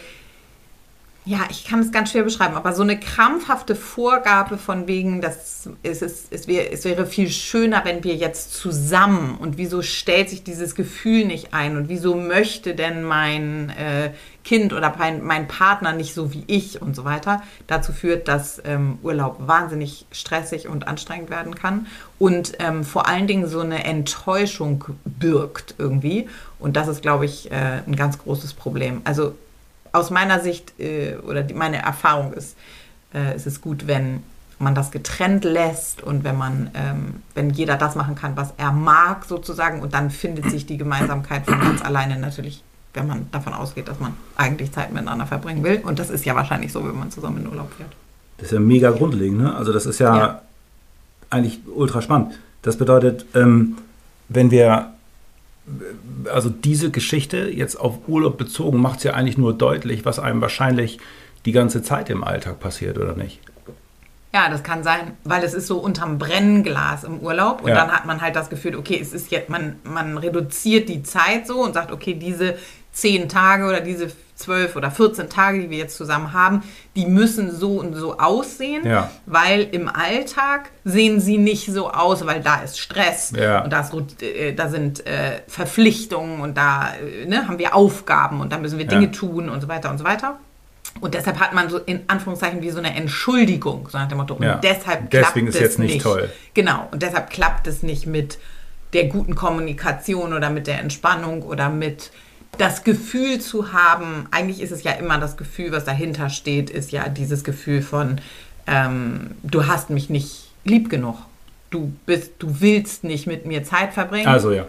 ja, 1.28 1.40
ich 1.50 1.66
kann 1.66 1.80
es 1.80 1.92
ganz 1.92 2.12
schwer 2.12 2.22
beschreiben, 2.22 2.56
aber 2.56 2.74
so 2.74 2.84
eine 2.84 3.00
krampfhafte 3.00 3.76
Vorgabe 3.76 4.60
von 4.60 4.86
wegen, 4.86 5.24
es, 5.24 5.68
es, 5.82 6.28
es, 6.30 6.48
wär, 6.48 6.72
es 6.72 6.86
wäre 6.86 7.08
viel 7.08 7.30
schöner, 7.30 7.84
wenn 7.84 8.04
wir 8.04 8.14
jetzt 8.14 8.54
zusammen 8.54 9.36
und 9.40 9.58
wieso 9.58 9.82
stellt 9.82 10.30
sich 10.30 10.44
dieses 10.44 10.76
Gefühl 10.76 11.26
nicht 11.26 11.52
ein 11.52 11.78
und 11.78 11.90
wieso 11.90 12.14
möchte 12.14 12.76
denn 12.76 13.04
mein 13.04 13.72
äh, 13.72 14.12
Kind 14.44 14.72
oder 14.72 14.94
mein, 15.00 15.24
mein, 15.24 15.48
Partner 15.48 15.94
nicht 15.94 16.14
so 16.14 16.32
wie 16.32 16.44
ich 16.46 16.80
und 16.80 16.96
so 16.96 17.06
weiter, 17.06 17.42
dazu 17.66 17.92
führt, 17.92 18.28
dass 18.28 18.62
ähm, 18.64 19.00
Urlaub 19.02 19.38
wahnsinnig 19.48 20.06
stressig 20.12 20.68
und 20.68 20.88
anstrengend 20.88 21.32
werden 21.32 21.56
kann 21.56 21.88
und 22.20 22.54
ähm, 22.60 22.84
vor 22.84 23.08
allen 23.08 23.26
Dingen 23.26 23.48
so 23.48 23.62
eine 23.62 23.84
Enttäuschung 23.84 24.84
birgt 25.06 25.74
irgendwie. 25.80 26.30
Und 26.60 26.78
das 26.78 26.88
ist, 26.88 27.02
glaube 27.02 27.26
ich, 27.26 27.52
äh, 27.52 27.82
ein 27.88 27.96
ganz 27.96 28.20
großes 28.20 28.54
Problem. 28.54 29.02
Also 29.04 29.34
aus 29.96 30.10
meiner 30.10 30.40
Sicht 30.40 30.80
äh, 30.80 31.16
oder 31.28 31.44
die, 31.44 31.54
meine 31.54 31.82
Erfahrung 31.82 32.34
ist, 32.34 32.56
äh, 33.14 33.36
ist 33.36 33.48
es 33.48 33.62
gut, 33.62 33.88
wenn 33.88 34.24
man 34.60 34.76
das 34.76 34.92
getrennt 34.92 35.44
lässt 35.44 36.02
und 36.02 36.24
wenn 36.24 36.38
man, 36.38 36.70
ähm, 36.74 37.16
wenn 37.34 37.50
jeder 37.50 37.76
das 37.76 37.96
machen 37.96 38.16
kann, 38.16 38.38
was 38.38 38.54
er 38.58 38.72
mag 38.72 39.26
sozusagen 39.26 39.82
und 39.82 39.94
dann 39.94 40.12
findet 40.12 40.50
sich 40.50 40.66
die 40.66 40.78
Gemeinsamkeit 40.78 41.46
von 41.46 41.60
ganz 41.60 41.84
alleine 41.84 42.18
natürlich, 42.18 42.64
wenn 42.94 43.08
man 43.08 43.28
davon 43.32 43.54
ausgeht, 43.54 43.88
dass 43.88 44.00
man 44.00 44.14
eigentlich 44.38 44.72
Zeit 44.72 44.94
miteinander 44.94 45.26
verbringen 45.26 45.64
will. 45.64 45.82
Und 45.84 46.00
das 46.00 46.10
ist 46.10 46.24
ja 46.24 46.36
wahrscheinlich 46.36 46.72
so, 46.72 46.86
wenn 46.86 46.98
man 46.98 47.12
zusammen 47.12 47.42
in 47.42 47.48
Urlaub 47.48 47.72
fährt. 47.74 47.92
Das 48.38 48.48
ist 48.48 48.54
ja 48.54 48.60
mega 48.60 48.92
grundlegend, 48.92 49.40
ne? 49.40 49.56
Also 49.56 49.74
das 49.74 49.86
ist 49.86 50.00
ja, 50.00 50.18
ja. 50.18 50.42
eigentlich 51.30 51.60
ultra 51.74 52.02
spannend. 52.02 52.40
Das 52.62 52.78
bedeutet, 52.78 53.26
ähm, 53.34 53.78
wenn 54.30 54.52
wir 54.52 54.94
also 56.32 56.50
diese 56.50 56.92
Geschichte 56.92 57.50
jetzt 57.50 57.76
auf 57.80 58.08
Urlaub 58.08 58.38
bezogen 58.38 58.80
macht 58.82 58.98
es 59.00 59.04
ja 59.04 59.14
eigentlich 59.14 59.38
nur 59.38 59.54
deutlich, 59.54 60.06
was 60.06 60.20
einem 60.20 60.42
wahrscheinlich 60.42 61.00
die 61.46 61.52
ganze 61.52 61.84
Zeit 61.84 62.10
im 62.10 62.24
Alltag 62.24 62.60
passiert, 62.60 62.98
oder 62.98 63.16
nicht? 63.16 63.40
Ja, 64.34 64.50
das 64.50 64.64
kann 64.64 64.84
sein, 64.84 65.16
weil 65.24 65.44
es 65.44 65.54
ist 65.54 65.68
so 65.68 65.78
unterm 65.78 66.18
Brennglas 66.18 67.06
im 67.06 67.20
Urlaub 67.20 67.62
und 67.62 67.70
Ja. 67.70 67.76
dann 67.76 67.92
hat 67.92 68.06
man 68.06 68.20
halt 68.20 68.36
das 68.36 68.50
Gefühl, 68.50 68.76
okay, 68.76 69.00
es 69.02 69.14
ist 69.14 69.32
jetzt, 69.32 69.50
man, 69.50 69.78
man 69.84 70.18
reduziert 70.18 70.90
die 70.90 71.04
Zeit 71.04 71.48
so 71.48 71.64
und 71.64 71.74
sagt, 71.74 71.92
okay, 71.92 72.16
diese 72.16 72.58
zehn 72.92 73.30
Tage 73.30 73.66
oder 73.66 73.80
diese 73.80 74.10
zwölf 74.36 74.76
oder 74.76 74.92
14 74.92 75.30
Tage, 75.30 75.62
die 75.62 75.70
wir 75.70 75.78
jetzt 75.78 75.96
zusammen 75.96 76.34
haben, 76.34 76.62
die 76.96 77.06
müssen 77.06 77.56
so 77.56 77.80
und 77.80 77.94
so 77.96 78.18
aussehen, 78.20 78.86
Ja. 78.86 79.10
weil 79.26 79.62
im 79.72 79.88
Alltag 79.88 80.70
sehen 80.84 81.20
sie 81.22 81.38
nicht 81.38 81.72
so 81.72 81.90
aus, 81.90 82.26
weil 82.26 82.42
da 82.42 82.58
ist 82.62 82.80
Stress 82.80 83.32
Ja. 83.36 83.64
und 83.64 83.72
da, 83.72 83.80
ist, 83.80 84.22
äh, 84.22 84.54
da 84.54 84.68
sind 84.70 85.06
äh, 85.08 85.42
Verpflichtungen 85.48 86.42
und 86.42 86.58
da 86.58 86.94
äh, 86.96 87.26
ne, 87.26 87.48
haben 87.48 87.60
wir 87.60 87.74
Aufgaben 87.76 88.42
und 88.42 88.52
da 88.52 88.58
müssen 88.58 88.78
wir 88.78 88.88
Dinge 88.88 89.06
Ja. 89.06 89.12
tun 89.12 89.50
und 89.50 89.62
so 89.62 89.68
weiter 89.68 89.90
und 89.90 89.98
so 89.98 90.04
weiter. 90.04 90.38
Und 91.02 91.14
deshalb 91.14 91.40
hat 91.40 91.54
man 91.54 91.70
so 91.70 91.78
in 91.78 92.04
Anführungszeichen 92.08 92.62
wie 92.62 92.70
so 92.70 92.80
eine 92.80 92.96
Entschuldigung, 92.96 93.90
so 93.90 93.98
nach 93.98 94.08
dem 94.08 94.18
Motto. 94.18 94.36
Und 94.36 94.44
deshalb 94.64 95.10
Deswegen 95.10 95.10
klappt 95.10 95.38
ist 95.50 95.56
es 95.56 95.62
jetzt 95.62 95.80
nicht 95.80 96.02
toll. 96.02 96.30
Genau. 96.54 96.88
Und 96.92 97.02
deshalb 97.04 97.30
klappt 97.32 97.68
es 97.68 97.84
nicht 97.84 98.06
mit 98.06 98.38
der 98.94 99.06
guten 99.06 99.36
Kommunikation 99.36 100.32
oder 100.34 100.50
mit 100.50 100.68
der 100.68 100.80
Entspannung 100.80 101.42
oder 101.44 101.70
mit 101.70 102.12
das 102.58 102.84
Gefühl 102.84 103.40
zu 103.40 103.74
haben. 103.74 104.28
Eigentlich 104.32 104.62
ist 104.62 104.72
es 104.72 104.84
ja 104.84 104.92
immer 104.94 105.18
das 105.18 105.38
Gefühl, 105.38 105.72
was 105.72 105.86
dahinter 105.86 106.30
steht, 106.30 106.70
ist 106.70 106.92
ja 106.92 107.10
dieses 107.10 107.44
Gefühl 107.44 107.82
von, 107.82 108.22
ähm, 108.68 109.32
du 109.44 109.68
hast 109.68 109.90
mich 109.90 110.10
nicht 110.10 110.50
lieb 110.64 110.90
genug. 110.90 111.18
Du 111.70 111.92
bist, 112.06 112.34
du 112.40 112.62
willst 112.62 113.04
nicht 113.04 113.28
mit 113.28 113.46
mir 113.46 113.64
Zeit 113.64 113.94
verbringen 113.94 114.28
Also 114.28 114.52
ja. 114.52 114.66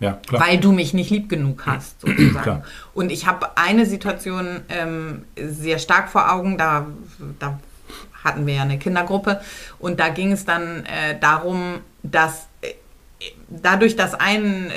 Ja, 0.00 0.12
klar. 0.26 0.46
weil 0.46 0.58
du 0.58 0.70
mich 0.70 0.94
nicht 0.94 1.10
lieb 1.10 1.28
genug 1.28 1.66
hast, 1.66 2.00
sozusagen. 2.00 2.42
Klar. 2.42 2.64
Und 2.94 3.10
ich 3.10 3.26
habe 3.26 3.56
eine 3.56 3.86
Situation 3.86 4.60
ähm, 4.68 5.24
sehr 5.36 5.78
stark 5.78 6.08
vor 6.08 6.32
Augen, 6.32 6.56
da, 6.56 6.86
da 7.38 7.58
hatten 8.24 8.46
wir 8.46 8.54
ja 8.54 8.62
eine 8.62 8.78
Kindergruppe 8.78 9.40
und 9.78 10.00
da 10.00 10.08
ging 10.08 10.32
es 10.32 10.44
dann 10.44 10.84
äh, 10.86 11.18
darum, 11.20 11.80
dass 12.02 12.47
dadurch, 13.48 13.96
dass 13.96 14.14
ein, 14.14 14.70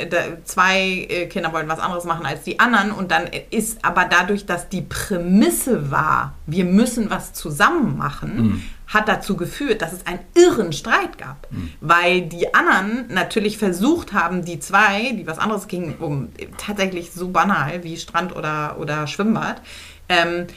zwei 0.46 1.06
äh, 1.10 1.28
Kinder 1.28 1.54
wollten 1.54 1.70
was 1.70 1.80
anderes 1.80 2.06
machen 2.06 2.26
als 2.26 2.44
die 2.44 2.60
anderen 2.60 2.92
und 2.92 3.12
dann 3.12 3.30
ist 3.52 3.84
aber 3.86 4.06
dadurch, 4.06 4.46
dass 4.46 4.70
die 4.70 4.82
Prämisse 4.82 5.92
war, 5.92 6.34
wir 6.48 6.66
müssen 6.66 7.10
was 7.10 7.34
zusammen 7.34 7.98
machen, 7.98 8.64
hat 8.88 9.08
dazu 9.08 9.38
geführt, 9.38 9.82
dass 9.82 9.94
es 9.94 10.06
einen 10.06 10.20
irren 10.36 10.74
Streit 10.74 11.18
gab, 11.18 11.48
weil 11.80 12.24
die 12.24 12.54
anderen 12.54 13.06
natürlich 13.10 13.58
versucht 13.58 14.12
haben, 14.12 14.44
die 14.44 14.60
zwei, 14.60 15.14
die 15.14 15.26
was 15.28 15.40
anderes 15.40 15.68
ging, 15.68 15.96
um 16.00 16.30
tatsächlich 16.58 17.12
so 17.12 17.30
banal 17.30 17.84
wie 17.84 17.96
Strand 17.96 18.36
oder, 18.36 18.78
oder 18.80 19.08
Schwimmbad, 19.08 19.62
ähm, 20.10 20.48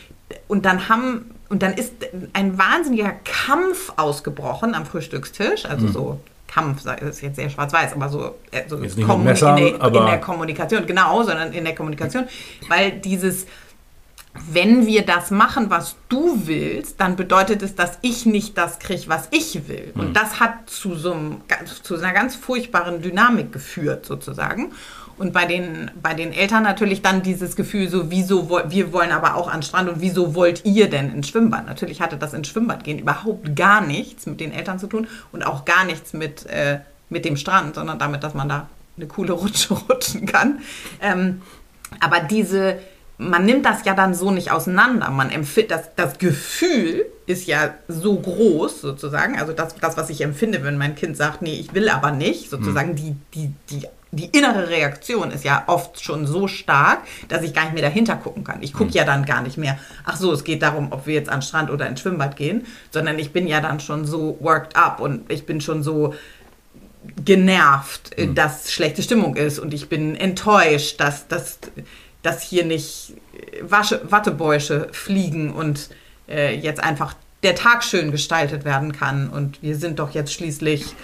und 0.49 0.65
dann 0.65 0.89
haben 0.89 1.31
und 1.49 1.63
dann 1.63 1.75
ist 1.75 1.93
ein 2.33 2.59
wahnsinniger 2.59 3.13
Kampf 3.25 3.93
ausgebrochen 3.97 4.75
am 4.75 4.87
Frühstückstisch, 4.87 5.67
also 5.67 5.87
so 5.87 6.21
Kampf, 6.55 6.85
das 6.85 7.01
ist 7.01 7.21
jetzt 7.23 7.37
sehr 7.37 7.51
schwarz-weiß, 7.51 7.95
aber 7.95 8.09
so, 8.09 8.37
äh, 8.53 8.63
so 8.69 8.77
Messern, 8.77 9.59
in, 9.59 9.73
der, 9.73 9.83
aber- 9.83 10.01
in 10.01 10.07
der 10.07 10.21
Kommunikation, 10.21 10.87
genau, 10.87 11.23
sondern 11.25 11.53
in 11.53 11.65
der 11.65 11.75
Kommunikation, 11.75 12.27
weil 12.69 12.93
dieses 12.93 13.47
wenn 14.51 14.87
wir 14.87 15.03
das 15.03 15.31
machen, 15.31 15.71
was 15.71 15.95
du 16.09 16.47
willst, 16.47 17.01
dann 17.01 17.15
bedeutet 17.15 17.63
es, 17.63 17.77
dass 17.77 17.99
ich 18.03 18.27
nicht 18.27 18.59
das 18.59 18.81
kriege, 18.81 19.05
was 19.07 19.29
ich 19.31 19.69
will. 19.69 19.93
Hm. 19.95 20.01
Und 20.01 20.17
das 20.17 20.41
hat 20.41 20.69
zu 20.69 20.97
so, 20.97 21.13
einem, 21.13 21.41
zu 21.83 21.97
so 21.97 22.03
einer 22.03 22.13
ganz 22.13 22.35
furchtbaren 22.35 23.01
Dynamik 23.01 23.53
geführt, 23.53 24.07
sozusagen. 24.07 24.73
Und 25.17 25.33
bei 25.33 25.47
den, 25.47 25.91
bei 26.03 26.15
den 26.15 26.33
Eltern 26.33 26.63
natürlich 26.63 27.03
dann 27.03 27.23
dieses 27.23 27.57
Gefühl, 27.57 27.89
so, 27.89 28.11
wieso, 28.11 28.51
wir 28.69 28.93
wollen 28.93 29.13
aber 29.13 29.37
auch 29.37 29.49
an 29.49 29.63
Strand 29.63 29.89
und 29.89 30.01
wieso 30.01 30.35
wollt 30.35 30.65
ihr 30.65 30.91
denn 30.91 31.13
ins 31.13 31.29
Schwimmbad? 31.29 31.67
Natürlich 31.67 32.01
hatte 32.01 32.17
das 32.17 32.35
ins 32.35 32.49
Schwimmbad 32.49 32.85
gehen 32.85 32.99
überhaupt 32.99 33.55
gar 33.55 33.81
nichts 33.81 34.27
mit 34.27 34.41
den 34.41 34.53
Eltern 34.53 34.79
zu 34.79 34.87
tun 34.87 35.07
und 35.33 35.47
auch 35.47 35.65
gar 35.65 35.85
nichts 35.85 36.13
mit, 36.13 36.47
äh, 36.47 36.81
mit 37.11 37.25
dem 37.25 37.37
Strand, 37.37 37.77
sondern 37.77 37.99
damit, 37.99 38.25
dass 38.25 38.35
man 38.35 38.49
da 38.49 38.69
eine 38.97 39.07
coole 39.07 39.33
Rutsche 39.33 39.75
rutschen 39.89 40.27
kann. 40.27 40.61
Ähm, 41.01 41.43
aber 42.01 42.21
diese, 42.21 42.79
man 43.19 43.45
nimmt 43.45 43.65
das 43.65 43.85
ja 43.85 43.95
dann 43.95 44.15
so 44.15 44.31
nicht 44.31 44.51
auseinander. 44.51 45.11
Man 45.11 45.31
empfindet, 45.31 45.71
das, 45.71 45.95
das 45.95 46.19
Gefühl 46.19 47.07
ist 47.27 47.47
ja 47.47 47.75
so 47.89 48.19
groß 48.19 48.81
sozusagen. 48.81 49.39
Also 49.39 49.53
das, 49.53 49.77
das, 49.77 49.97
was 49.97 50.11
ich 50.11 50.21
empfinde, 50.21 50.65
wenn 50.65 50.77
mein 50.77 50.95
Kind 50.95 51.17
sagt, 51.17 51.43
nee, 51.43 51.55
ich 51.55 51.73
will 51.73 51.89
aber 51.89 52.11
nicht, 52.11 52.51
sozusagen 52.51 52.97
die, 52.97 53.15
die, 53.35 53.53
die, 53.71 53.87
die 54.15 54.27
innere 54.27 54.69
Reaktion 54.69 55.31
ist 55.31 55.45
ja 55.45 55.65
oft 55.67 56.03
schon 56.03 56.27
so 56.27 56.49
stark, 56.49 57.01
dass 57.29 57.43
ich 57.43 57.55
gar 57.55 57.65
nicht 57.65 57.75
mehr 57.75 57.83
dahinter 57.83 58.17
gucken 58.17 58.45
kann. 58.45 58.63
Ich 58.63 58.73
gucke 58.73 58.93
ja 58.93 59.05
dann 59.05 59.25
gar 59.25 59.43
nicht 59.43 59.57
mehr, 59.57 59.79
ach 60.05 60.17
so, 60.17 60.33
es 60.33 60.45
geht 60.45 60.63
darum, 60.63 60.93
ob 60.93 61.07
wir 61.07 61.15
jetzt 61.15 61.29
an 61.29 61.41
den 61.41 61.43
Strand 61.43 61.71
oder 61.71 61.87
ins 61.87 62.01
Schwimmbad 62.01 62.37
gehen, 62.37 62.67
sondern 62.91 63.19
ich 63.19 63.33
bin 63.33 63.47
ja 63.47 63.61
dann 63.61 63.81
schon 63.81 64.05
so 64.05 64.39
worked 64.41 64.77
up 64.77 65.01
und 65.01 65.31
ich 65.31 65.47
bin 65.47 65.61
schon 65.61 65.83
so 65.83 66.15
genervt, 67.25 68.17
äh, 68.19 68.29
dass 68.33 68.73
schlechte 68.73 69.03
Stimmung 69.03 69.37
ist 69.37 69.59
und 69.59 69.75
ich 69.75 69.89
bin 69.89 70.15
enttäuscht, 70.15 71.01
dass, 71.01 71.29
dass, 71.29 71.59
dass 72.23 72.43
hier 72.43 72.65
nicht 72.65 73.15
Wasche, 73.61 74.01
Wattebäusche 74.05 74.89
fliegen 74.93 75.53
und 75.53 75.91
äh, 76.29 76.57
jetzt 76.57 76.83
einfach 76.83 77.15
der 77.43 77.55
Tag 77.55 77.85
schön 77.85 78.11
gestaltet 78.11 78.65
werden 78.65 78.93
kann 78.93 79.29
und 79.29 79.63
wir 79.63 79.77
sind 79.77 79.99
doch 79.99 80.13
jetzt 80.13 80.33
schließlich 80.33 80.95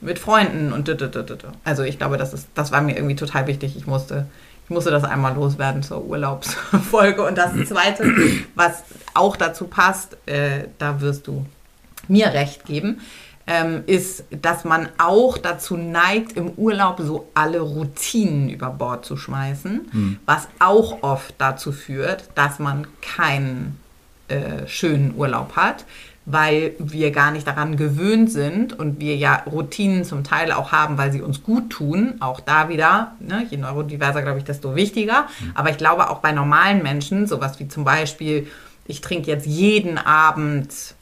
mit 0.00 0.18
Freunden 0.18 0.72
und 0.72 0.88
also 1.64 1.82
ich 1.82 1.98
glaube, 1.98 2.16
das 2.16 2.32
ist 2.32 2.48
das 2.54 2.72
war 2.72 2.80
mir 2.80 2.96
irgendwie 2.96 3.16
total 3.16 3.46
wichtig. 3.46 3.76
Ich 3.76 3.86
musste 3.86 4.26
ich 4.64 4.70
musste 4.70 4.92
das 4.92 5.02
einmal 5.02 5.34
loswerden 5.34 5.82
zur 5.82 6.04
Urlaubsfolge. 6.04 7.26
Und 7.26 7.36
das 7.36 7.50
zweite, 7.66 8.04
was 8.54 8.84
auch 9.14 9.36
dazu 9.36 9.66
passt, 9.66 10.16
äh, 10.26 10.68
da 10.78 11.00
wirst 11.00 11.26
du 11.26 11.44
mir 12.06 12.28
recht 12.28 12.66
geben, 12.66 13.00
ähm, 13.48 13.82
ist, 13.86 14.24
dass 14.30 14.64
man 14.64 14.88
auch 14.96 15.38
dazu 15.38 15.76
neigt, 15.76 16.36
im 16.36 16.50
Urlaub 16.50 17.00
so 17.00 17.28
alle 17.34 17.58
Routinen 17.58 18.48
über 18.48 18.70
Bord 18.70 19.04
zu 19.04 19.16
schmeißen, 19.16 20.18
was 20.24 20.46
auch 20.60 21.02
oft 21.02 21.34
dazu 21.38 21.72
führt, 21.72 22.28
dass 22.36 22.60
man 22.60 22.86
keinen 23.00 23.80
äh, 24.28 24.68
schönen 24.68 25.16
Urlaub 25.16 25.56
hat, 25.56 25.84
weil 26.32 26.74
wir 26.78 27.10
gar 27.10 27.30
nicht 27.30 27.46
daran 27.46 27.76
gewöhnt 27.76 28.30
sind 28.30 28.78
und 28.78 29.00
wir 29.00 29.16
ja 29.16 29.42
Routinen 29.46 30.04
zum 30.04 30.24
Teil 30.24 30.52
auch 30.52 30.72
haben, 30.72 30.98
weil 30.98 31.12
sie 31.12 31.22
uns 31.22 31.42
gut 31.42 31.70
tun. 31.70 32.14
Auch 32.20 32.40
da 32.40 32.68
wieder, 32.68 33.12
ne, 33.20 33.46
je 33.48 33.56
neurodiverser, 33.56 34.22
glaube 34.22 34.38
ich, 34.38 34.44
desto 34.44 34.74
wichtiger. 34.74 35.26
Aber 35.54 35.70
ich 35.70 35.78
glaube 35.78 36.10
auch 36.10 36.18
bei 36.18 36.32
normalen 36.32 36.82
Menschen, 36.82 37.26
sowas 37.26 37.58
wie 37.58 37.68
zum 37.68 37.84
Beispiel, 37.84 38.46
ich 38.86 39.00
trinke 39.00 39.30
jetzt 39.30 39.46
jeden 39.46 39.98
Abend 39.98 40.94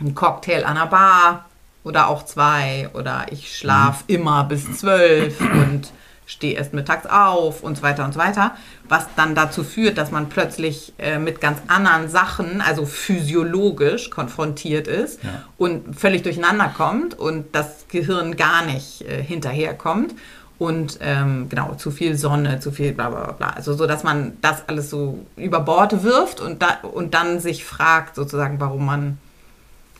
einen 0.00 0.14
Cocktail 0.14 0.64
an 0.64 0.76
der 0.76 0.86
Bar 0.86 1.46
oder 1.84 2.08
auch 2.08 2.24
zwei 2.24 2.88
oder 2.94 3.26
ich 3.30 3.56
schlafe 3.56 4.04
immer 4.08 4.44
bis 4.44 4.78
zwölf 4.78 5.40
und 5.40 5.92
stehe 6.26 6.54
erst 6.54 6.74
mittags 6.74 7.06
auf 7.06 7.62
und 7.62 7.76
so 7.76 7.82
weiter 7.82 8.04
und 8.04 8.12
so 8.12 8.18
weiter, 8.20 8.56
was 8.88 9.06
dann 9.16 9.34
dazu 9.34 9.62
führt, 9.64 9.96
dass 9.96 10.10
man 10.10 10.28
plötzlich 10.28 10.92
äh, 10.98 11.18
mit 11.18 11.40
ganz 11.40 11.58
anderen 11.68 12.08
Sachen, 12.08 12.60
also 12.60 12.84
physiologisch 12.84 14.10
konfrontiert 14.10 14.88
ist 14.88 15.22
Ja. 15.22 15.42
und 15.56 15.98
völlig 15.98 16.22
durcheinander 16.22 16.72
kommt 16.76 17.18
und 17.18 17.54
das 17.54 17.86
Gehirn 17.88 18.36
gar 18.36 18.64
nicht 18.64 19.02
äh, 19.02 19.22
hinterherkommt 19.22 20.14
und 20.58 20.98
ähm, 21.00 21.48
genau 21.48 21.74
zu 21.74 21.90
viel 21.90 22.16
Sonne, 22.16 22.60
zu 22.60 22.72
viel 22.72 22.92
bla 22.92 23.10
bla 23.10 23.32
bla. 23.32 23.50
Also 23.50 23.74
so, 23.74 23.86
dass 23.86 24.02
man 24.04 24.36
das 24.40 24.68
alles 24.68 24.90
so 24.90 25.24
über 25.36 25.60
Bord 25.60 26.02
wirft 26.02 26.40
und, 26.40 26.62
da, 26.62 26.78
und 26.82 27.14
dann 27.14 27.40
sich 27.40 27.64
fragt 27.64 28.14
sozusagen, 28.16 28.58
warum 28.58 28.86
man 28.86 29.18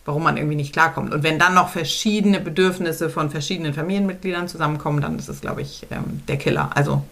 warum 0.07 0.23
man 0.23 0.37
irgendwie 0.39 0.57
nicht 0.57 0.73
klarkommt. 0.73 1.13
Und 1.13 1.23
wenn 1.23 1.39
dann 1.39 1.53
noch 1.55 1.69
verschiedene 1.69 2.41
Bedürfnisse 2.41 3.11
von 3.11 3.29
verschiedenen 3.31 3.75
Familienmitgliedern 3.75 4.49
zusammenkommen, 4.49 5.01
dann 5.03 5.19
ist 5.19 5.29
es, 5.29 5.41
glaube 5.43 5.61
ich, 5.63 5.87
ähm, 5.91 6.23
der 6.29 6.39
Killer. 6.39 6.71
Also 6.75 7.03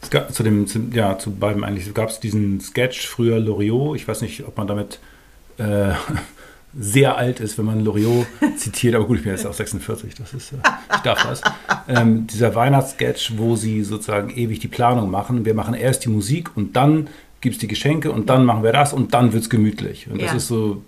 Es 0.00 0.08
gab 0.10 0.32
zu 0.32 0.42
dem, 0.42 0.66
zu, 0.66 0.80
ja, 0.92 1.18
zu 1.18 1.32
beidem 1.32 1.64
eigentlich 1.64 1.92
gab 1.92 2.08
es 2.08 2.20
diesen 2.20 2.60
Sketch 2.60 3.06
früher 3.06 3.38
Loriot. 3.40 3.96
Ich 3.96 4.06
weiß 4.08 4.22
nicht, 4.22 4.46
ob 4.46 4.56
man 4.56 4.66
damit 4.66 4.98
äh, 5.58 5.90
sehr 6.78 7.16
alt 7.16 7.40
ist, 7.40 7.56
wenn 7.58 7.64
man 7.64 7.84
Loriot 7.84 8.26
zitiert, 8.58 8.94
aber 8.94 9.06
gut, 9.06 9.18
ich 9.18 9.22
bin 9.24 9.32
jetzt 9.32 9.46
auch 9.46 9.54
46, 9.54 10.14
das 10.14 10.32
ist, 10.34 10.52
äh, 10.52 10.56
ich 10.94 11.00
darf 11.00 11.22
das. 11.22 11.40
Ähm, 11.88 12.26
dieser 12.26 12.54
Weihnachtssketch, 12.54 13.32
wo 13.36 13.56
sie 13.56 13.82
sozusagen 13.82 14.30
ewig 14.30 14.58
die 14.60 14.68
Planung 14.68 15.10
machen. 15.10 15.44
Wir 15.44 15.54
machen 15.54 15.74
erst 15.74 16.04
die 16.04 16.08
Musik 16.10 16.56
und 16.56 16.76
dann 16.76 17.08
gibt 17.40 17.54
es 17.56 17.60
die 17.60 17.68
Geschenke 17.68 18.12
und 18.12 18.28
dann 18.28 18.44
machen 18.44 18.62
wir 18.62 18.72
das 18.72 18.92
und 18.92 19.14
dann 19.14 19.32
wird 19.32 19.42
es 19.44 19.50
gemütlich. 19.50 20.08
Und 20.10 20.20
das 20.20 20.30
Ja. 20.32 20.36
ist 20.36 20.48
so 20.48 20.82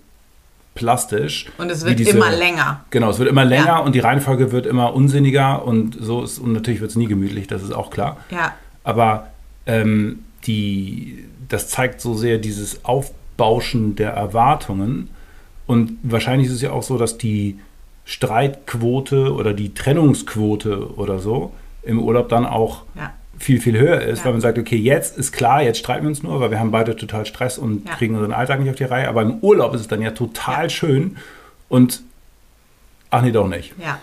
plastisch. 0.78 1.46
und 1.58 1.70
es 1.70 1.84
wird 1.84 1.98
diese- 1.98 2.10
immer 2.16 2.30
länger. 2.30 2.84
Genau, 2.90 3.10
es 3.10 3.18
wird 3.18 3.28
immer 3.28 3.44
länger 3.44 3.66
Ja. 3.66 3.78
und 3.78 3.94
die 3.96 3.98
Reihenfolge 4.00 4.52
wird 4.52 4.64
immer 4.64 4.94
unsinniger 4.94 5.64
und 5.64 5.96
so 6.00 6.22
ist, 6.22 6.38
und 6.38 6.52
natürlich 6.52 6.80
wird 6.80 6.90
es 6.92 6.96
nie 6.96 7.06
gemütlich, 7.06 7.48
das 7.48 7.62
ist 7.62 7.72
auch 7.72 7.90
klar. 7.90 8.16
Ja, 8.30 8.52
Aber 8.84 9.26
ähm, 9.66 10.20
die, 10.46 11.24
das 11.48 11.68
zeigt 11.68 12.00
so 12.00 12.14
sehr 12.14 12.38
dieses 12.38 12.84
Aufbauschen 12.84 13.96
der 13.96 14.12
Erwartungen. 14.12 15.10
Und 15.66 15.98
wahrscheinlich 16.02 16.46
ist 16.48 16.54
es 16.54 16.62
ja 16.62 16.70
auch 16.70 16.82
so, 16.84 16.96
dass 16.96 17.18
die 17.18 17.58
Streitquote 18.04 19.32
oder 19.34 19.52
die 19.52 19.74
Trennungsquote 19.74 20.94
oder 20.96 21.18
so 21.18 21.52
im 21.82 22.00
Urlaub 22.02 22.28
dann 22.28 22.46
auch 22.46 22.82
ja, 22.94 23.10
viel, 23.38 23.60
viel 23.60 23.78
höher 23.78 24.00
ist, 24.00 24.18
Ja. 24.20 24.24
weil 24.26 24.32
man 24.32 24.40
sagt, 24.40 24.58
okay, 24.58 24.76
jetzt 24.76 25.16
ist 25.16 25.32
klar, 25.32 25.62
jetzt 25.62 25.78
streiten 25.78 26.02
wir 26.04 26.08
uns 26.08 26.22
nur, 26.22 26.40
weil 26.40 26.50
wir 26.50 26.58
haben 26.60 26.70
beide 26.70 26.96
total 26.96 27.24
Stress 27.26 27.56
und 27.58 27.86
Ja. 27.88 27.94
kriegen 27.94 28.14
unseren 28.14 28.32
Alltag 28.32 28.60
nicht 28.60 28.70
auf 28.70 28.76
die 28.76 28.84
Reihe. 28.84 29.08
Aber 29.08 29.22
im 29.22 29.38
Urlaub 29.40 29.74
ist 29.74 29.82
es 29.82 29.88
dann 29.88 30.02
ja 30.02 30.10
total 30.10 30.64
Ja. 30.64 30.70
schön 30.70 31.16
Und 31.68 32.02
ach 33.10 33.22
nee, 33.22 33.30
doch 33.32 33.46
nicht. 33.48 33.74
Ja. 33.78 33.98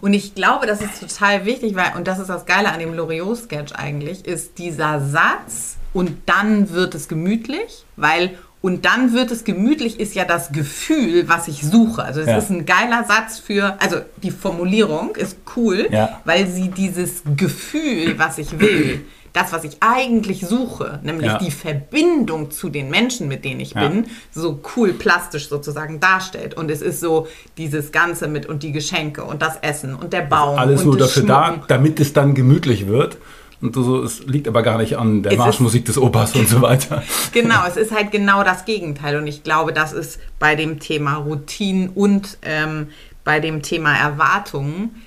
Und 0.00 0.14
ich 0.14 0.34
glaube, 0.34 0.66
das 0.66 0.80
ist 0.80 1.00
total 1.00 1.44
wichtig, 1.44 1.74
weil, 1.74 1.92
und 1.96 2.06
das 2.06 2.18
ist 2.20 2.28
das 2.28 2.46
Geile 2.46 2.70
an 2.72 2.78
dem 2.78 2.94
Loriot-Sketch 2.94 3.72
eigentlich, 3.74 4.24
ist 4.26 4.58
dieser 4.58 5.00
Satz, 5.00 5.76
und 5.92 6.12
dann 6.26 6.70
wird 6.70 6.94
es 6.94 7.08
gemütlich, 7.08 7.84
weil 7.96 8.38
und 8.62 8.84
dann 8.84 9.12
wird 9.14 9.30
es 9.30 9.44
gemütlich, 9.44 9.98
ist 10.00 10.14
ja 10.14 10.24
das 10.24 10.52
Gefühl, 10.52 11.28
was 11.28 11.48
ich 11.48 11.62
suche. 11.62 12.02
Also 12.04 12.20
es 12.20 12.26
Ja. 12.28 12.36
ist 12.38 12.50
ein 12.50 12.66
geiler 12.66 13.04
Satz 13.04 13.38
für, 13.38 13.76
also 13.80 13.96
die 14.22 14.30
Formulierung 14.30 15.16
ist 15.16 15.38
cool, 15.56 15.88
Ja. 15.90 16.20
weil 16.24 16.46
sie 16.46 16.68
dieses 16.68 17.22
Gefühl, 17.36 18.18
was 18.18 18.38
ich 18.38 18.58
will, 18.58 19.00
das, 19.32 19.52
was 19.52 19.62
ich 19.62 19.76
eigentlich 19.80 20.44
suche, 20.44 20.98
nämlich 21.04 21.26
Ja. 21.28 21.38
die 21.38 21.52
Verbindung 21.52 22.50
zu 22.50 22.68
den 22.68 22.90
Menschen, 22.90 23.28
mit 23.28 23.44
denen 23.44 23.60
ich 23.60 23.74
Ja. 23.74 23.86
bin, 23.88 24.06
so 24.32 24.60
cool 24.76 24.92
plastisch 24.92 25.48
sozusagen 25.48 26.00
darstellt. 26.00 26.54
Und 26.54 26.68
es 26.70 26.82
ist 26.82 26.98
so 27.00 27.28
dieses 27.56 27.92
Ganze 27.92 28.26
mit 28.26 28.46
und 28.46 28.62
die 28.64 28.72
Geschenke 28.72 29.22
und 29.22 29.40
das 29.40 29.56
Essen 29.62 29.94
und 29.94 30.12
der 30.12 30.22
Baum. 30.22 30.58
Alles 30.58 30.80
und 30.80 30.86
nur 30.88 30.96
das 30.98 31.14
dafür 31.14 31.28
da, 31.28 31.46
Schmucken. 31.46 31.64
damit 31.68 32.00
es 32.00 32.12
dann 32.12 32.34
gemütlich 32.34 32.88
wird. 32.88 33.18
Und 33.60 33.74
so, 33.74 34.02
es 34.02 34.26
liegt 34.26 34.48
aber 34.48 34.62
gar 34.62 34.78
nicht 34.78 34.96
an 34.96 35.22
der 35.22 35.32
Es 35.32 35.38
Marschmusik 35.38 35.84
des 35.84 35.98
Opas 35.98 36.34
und 36.34 36.48
so 36.48 36.62
weiter. 36.62 37.02
Genau, 37.32 37.66
es 37.66 37.76
ist 37.76 37.92
halt 37.92 38.10
genau 38.10 38.42
das 38.42 38.64
Gegenteil. 38.64 39.16
Und 39.16 39.26
ich 39.26 39.42
glaube, 39.42 39.72
das 39.72 39.92
ist 39.92 40.18
bei 40.38 40.54
dem 40.54 40.80
Thema 40.80 41.16
Routinen 41.16 41.90
und 41.90 42.38
ähm, 42.42 42.88
bei 43.22 43.40
dem 43.40 43.62
Thema 43.62 43.94
Erwartungen 43.94 45.02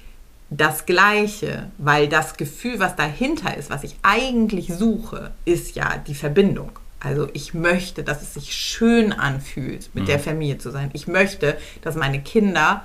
das 0.51 0.85
Gleiche. 0.85 1.71
Weil 1.79 2.07
das 2.07 2.37
Gefühl, 2.37 2.79
was 2.79 2.95
dahinter 2.95 3.57
ist, 3.57 3.71
was 3.71 3.83
ich 3.83 3.95
eigentlich 4.03 4.71
suche, 4.73 5.31
ist 5.45 5.75
ja 5.75 5.97
die 6.05 6.15
Verbindung. 6.15 6.71
Also 6.99 7.27
ich 7.33 7.53
möchte, 7.53 8.03
dass 8.03 8.21
es 8.21 8.35
sich 8.35 8.53
schön 8.53 9.11
anfühlt, 9.11 9.89
mit 9.93 10.07
der 10.07 10.19
Familie 10.19 10.57
zu 10.57 10.71
sein. 10.71 10.89
Ich 10.93 11.07
möchte, 11.07 11.57
dass 11.81 11.95
meine 11.95 12.21
Kinder 12.21 12.83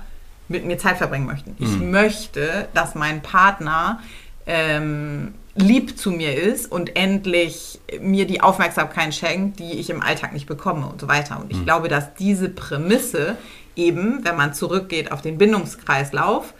mit 0.49 0.65
mir 0.65 0.77
Zeit 0.77 0.97
verbringen 0.97 1.25
möchten. 1.25 1.55
Ich 1.59 1.79
möchte, 1.79 2.67
dass 2.73 2.95
mein 2.95 3.21
Partner 3.21 4.01
ähm, 4.45 5.35
lieb 5.55 5.97
zu 5.97 6.11
mir 6.11 6.35
ist 6.35 6.71
und 6.71 6.95
endlich 6.95 7.79
mir 7.99 8.25
die 8.27 8.41
Aufmerksamkeit 8.41 9.13
schenkt, 9.13 9.59
die 9.59 9.79
ich 9.79 9.89
im 9.89 10.01
Alltag 10.01 10.33
nicht 10.33 10.45
bekomme 10.45 10.85
und 10.87 11.01
so 11.01 11.07
weiter. 11.07 11.39
Und 11.39 11.51
ich 11.51 11.63
glaube, 11.63 11.87
dass 11.87 12.13
diese 12.13 12.49
Prämisse 12.49 13.35
eben, 13.75 14.23
wenn 14.23 14.35
man 14.35 14.53
zurückgeht 14.53 15.11
auf 15.11 15.21
den 15.21 15.37
Bindungskreislauf, 15.37 16.53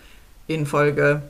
in 0.47 0.65
Folge, 0.65 1.21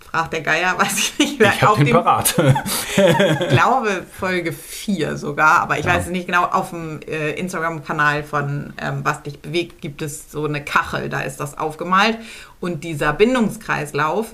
fragt 0.00 0.32
der 0.32 0.40
Geier, 0.40 0.74
weiß 0.78 0.98
ich 0.98 1.18
nicht 1.18 1.40
mehr, 1.40 1.52
Ich 1.54 1.66
auf 1.66 1.76
den 1.76 1.86
dem 1.86 1.96
parat. 1.96 2.34
ich 2.38 3.48
glaube 3.48 4.04
Folge 4.18 4.52
4 4.52 5.16
sogar, 5.16 5.60
aber 5.60 5.78
ich 5.78 5.84
weiß 5.84 6.04
es 6.04 6.10
nicht 6.10 6.26
genau, 6.26 6.44
auf 6.44 6.70
dem 6.70 7.00
äh, 7.02 7.32
Instagram-Kanal 7.32 8.22
von 8.22 8.72
ähm, 8.80 9.00
Was 9.02 9.22
dich 9.22 9.40
bewegt 9.40 9.80
gibt 9.80 10.02
es 10.02 10.30
so 10.30 10.46
eine 10.46 10.64
Kachel, 10.64 11.08
da 11.08 11.20
ist 11.20 11.38
das 11.38 11.58
aufgemalt. 11.58 12.18
Und 12.60 12.84
dieser 12.84 13.12
Bindungskreislauf, 13.12 14.28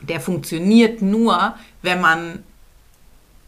der 0.00 0.20
funktioniert 0.20 1.02
nur, 1.02 1.54
wenn 1.82 2.00
man 2.00 2.44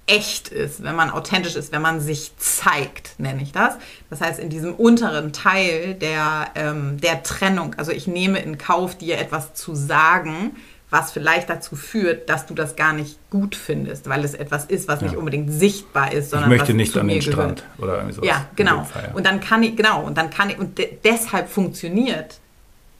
echt 0.06 0.48
ist, 0.48 0.82
wenn 0.82 0.96
man 0.96 1.10
authentisch 1.10 1.54
ist, 1.54 1.72
wenn 1.72 1.82
man 1.82 2.00
sich 2.00 2.32
zeigt, 2.36 3.18
nenne 3.18 3.42
ich 3.42 3.52
das. 3.52 3.74
Das 4.10 4.20
heißt, 4.20 4.40
in 4.40 4.50
diesem 4.50 4.74
unteren 4.74 5.32
Teil 5.32 5.94
der, 5.94 6.48
ähm, 6.56 7.00
der 7.00 7.22
Trennung, 7.22 7.74
also 7.76 7.92
ich 7.92 8.06
nehme 8.08 8.40
in 8.40 8.58
Kauf, 8.58 8.96
dir 8.96 9.18
etwas 9.18 9.54
zu 9.54 9.74
sagen, 9.76 10.56
was 10.90 11.12
vielleicht 11.12 11.48
dazu 11.48 11.76
führt, 11.76 12.28
dass 12.28 12.46
du 12.46 12.54
das 12.54 12.74
gar 12.74 12.92
nicht 12.92 13.16
gut 13.30 13.54
findest, 13.54 14.08
weil 14.08 14.24
es 14.24 14.34
etwas 14.34 14.64
ist, 14.64 14.88
was 14.88 15.00
nicht 15.02 15.16
unbedingt 15.16 15.52
sichtbar 15.52 16.12
ist, 16.12 16.24
Ich 16.24 16.30
sondern 16.30 16.48
möchte 16.48 16.68
was 16.68 16.74
nicht 16.74 16.96
an 16.96 17.06
den 17.06 17.20
gehört. 17.20 17.32
Strand 17.32 17.64
oder 17.78 17.94
irgendwie 17.94 18.14
sowas. 18.14 18.28
Ja, 18.28 18.46
genau. 18.56 18.82
Fall, 18.82 19.04
ja. 19.04 19.14
Und 19.14 19.24
dann 19.24 19.38
kann 19.38 19.62
ich, 19.62 19.76
genau, 19.76 20.02
und 20.02 20.18
dann 20.18 20.30
kann 20.30 20.50
ich, 20.50 20.58
und 20.58 20.78
de 20.78 20.98
deshalb 21.04 21.48
funktioniert 21.48 22.40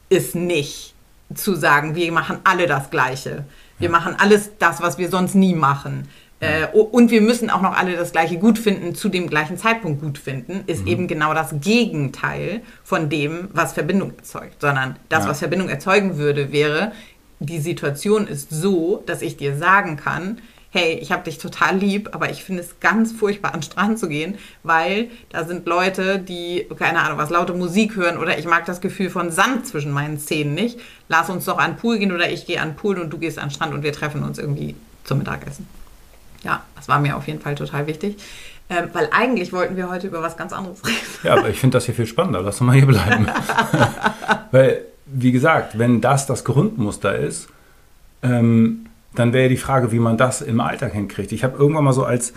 es 0.08 0.36
nicht 0.36 0.94
zu 1.34 1.54
sagen, 1.54 1.94
wir 1.94 2.10
machen 2.12 2.38
alle 2.44 2.66
das 2.66 2.90
Gleiche. 2.90 3.44
Wir 3.78 3.90
machen 3.90 4.14
alles 4.18 4.50
das, 4.58 4.82
was 4.82 4.98
wir 4.98 5.08
sonst 5.10 5.34
nie 5.34 5.54
machen. 5.54 6.08
Äh, 6.40 6.66
und 6.74 7.10
wir 7.10 7.20
müssen 7.20 7.50
auch 7.50 7.60
noch 7.60 7.76
alle 7.76 7.96
das 7.96 8.12
Gleiche 8.12 8.38
gut 8.38 8.58
finden, 8.58 8.94
zu 8.94 9.10
dem 9.10 9.28
gleichen 9.28 9.58
Zeitpunkt 9.58 10.00
gut 10.00 10.16
finden, 10.18 10.54
Mhm. 10.58 10.62
ist 10.66 10.86
eben 10.86 11.06
genau 11.06 11.34
das 11.34 11.54
Gegenteil 11.60 12.62
von 12.82 13.08
dem, 13.10 13.48
was 13.52 13.72
Verbindung 13.74 14.12
erzeugt. 14.16 14.60
Sondern 14.60 14.96
das, 15.08 15.24
Ja. 15.24 15.30
was 15.30 15.38
Verbindung 15.40 15.68
erzeugen 15.68 16.16
würde, 16.16 16.50
wäre, 16.52 16.92
die 17.40 17.58
Situation 17.58 18.26
ist 18.26 18.50
so, 18.50 19.02
dass 19.06 19.22
ich 19.22 19.36
dir 19.36 19.56
sagen 19.56 19.96
kann, 19.96 20.38
hey, 20.70 20.94
ich 20.94 21.10
habe 21.10 21.24
dich 21.24 21.38
total 21.38 21.76
lieb, 21.76 22.10
aber 22.12 22.30
ich 22.30 22.44
finde 22.44 22.62
es 22.62 22.78
ganz 22.80 23.12
furchtbar, 23.12 23.54
an 23.54 23.60
den 23.60 23.64
Strand 23.64 23.98
zu 23.98 24.08
gehen, 24.08 24.38
weil 24.62 25.10
da 25.30 25.44
sind 25.44 25.66
Leute, 25.66 26.18
die, 26.18 26.66
keine 26.78 27.00
Ahnung, 27.00 27.18
was 27.18 27.30
laute 27.30 27.54
Musik 27.54 27.96
hören 27.96 28.18
oder 28.18 28.38
ich 28.38 28.46
mag 28.46 28.64
das 28.66 28.80
Gefühl 28.80 29.10
von 29.10 29.32
Sand 29.32 29.66
zwischen 29.66 29.90
meinen 29.90 30.18
Zähnen 30.18 30.54
nicht. 30.54 30.78
Lass 31.08 31.28
uns 31.28 31.44
doch 31.44 31.58
an 31.58 31.72
den 31.72 31.76
Pool 31.78 31.98
gehen 31.98 32.12
oder 32.12 32.30
ich 32.30 32.46
gehe 32.46 32.60
an 32.60 32.70
den 32.70 32.76
Pool 32.76 32.98
und 32.98 33.10
du 33.10 33.18
gehst 33.18 33.38
an 33.38 33.48
den 33.48 33.54
Strand 33.54 33.74
und 33.74 33.82
wir 33.82 33.92
treffen 33.92 34.22
uns 34.22 34.38
irgendwie 34.38 34.76
zum 35.04 35.18
Mittagessen. 35.18 35.66
Ja, 36.44 36.62
das 36.76 36.88
war 36.88 37.00
mir 37.00 37.16
auf 37.16 37.26
jeden 37.26 37.40
Fall 37.40 37.54
total 37.56 37.86
wichtig. 37.86 38.16
Ähm, 38.70 38.88
weil 38.92 39.08
eigentlich 39.10 39.52
wollten 39.52 39.76
wir 39.76 39.90
heute 39.90 40.06
über 40.06 40.22
was 40.22 40.36
ganz 40.36 40.52
anderes 40.52 40.86
reden. 40.86 40.96
Ja, 41.24 41.34
aber 41.34 41.48
ich 41.48 41.58
finde 41.58 41.76
das 41.76 41.86
hier 41.86 41.94
viel 41.94 42.06
spannender. 42.06 42.40
Lass 42.40 42.60
uns 42.60 42.66
mal 42.68 42.76
hier 42.76 42.86
bleiben. 42.86 43.26
Weil, 44.52 44.82
wie 45.06 45.32
gesagt, 45.32 45.76
wenn 45.76 46.00
das 46.00 46.26
das 46.26 46.44
Grundmuster 46.44 47.16
ist, 47.16 47.48
ähm, 48.22 48.86
dann 49.14 49.32
wäre 49.32 49.48
die 49.48 49.56
Frage, 49.56 49.92
wie 49.92 49.98
man 49.98 50.16
das 50.16 50.40
im 50.40 50.60
Alltag 50.60 50.92
hinkriegt. 50.92 51.32
Ich 51.32 51.44
habe 51.44 51.58
irgendwann 51.58 51.84
mal 51.84 51.92
so 51.92 52.04
als 52.04 52.32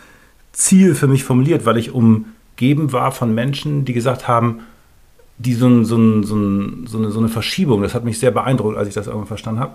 Ziel 0.51 0.95
für 0.95 1.07
mich 1.07 1.23
formuliert, 1.23 1.65
weil 1.65 1.77
ich 1.77 1.91
umgeben 1.91 2.91
war 2.91 3.11
von 3.11 3.33
Menschen, 3.33 3.85
die 3.85 3.93
gesagt 3.93 4.27
haben, 4.27 4.61
die 5.37 5.53
so, 5.53 5.67
ein, 5.67 5.85
so, 5.85 5.97
ein, 5.97 6.23
so, 6.23 6.35
ein, 6.35 6.87
so, 6.87 6.97
eine, 6.97 7.11
so 7.11 7.19
eine 7.19 7.29
Verschiebung, 7.29 7.81
das 7.81 7.93
hat 7.93 8.03
mich 8.03 8.19
sehr 8.19 8.31
beeindruckt, 8.31 8.77
als 8.77 8.87
ich 8.87 8.93
das 8.93 9.07
irgendwann 9.07 9.27
verstanden 9.27 9.59
habe. 9.59 9.73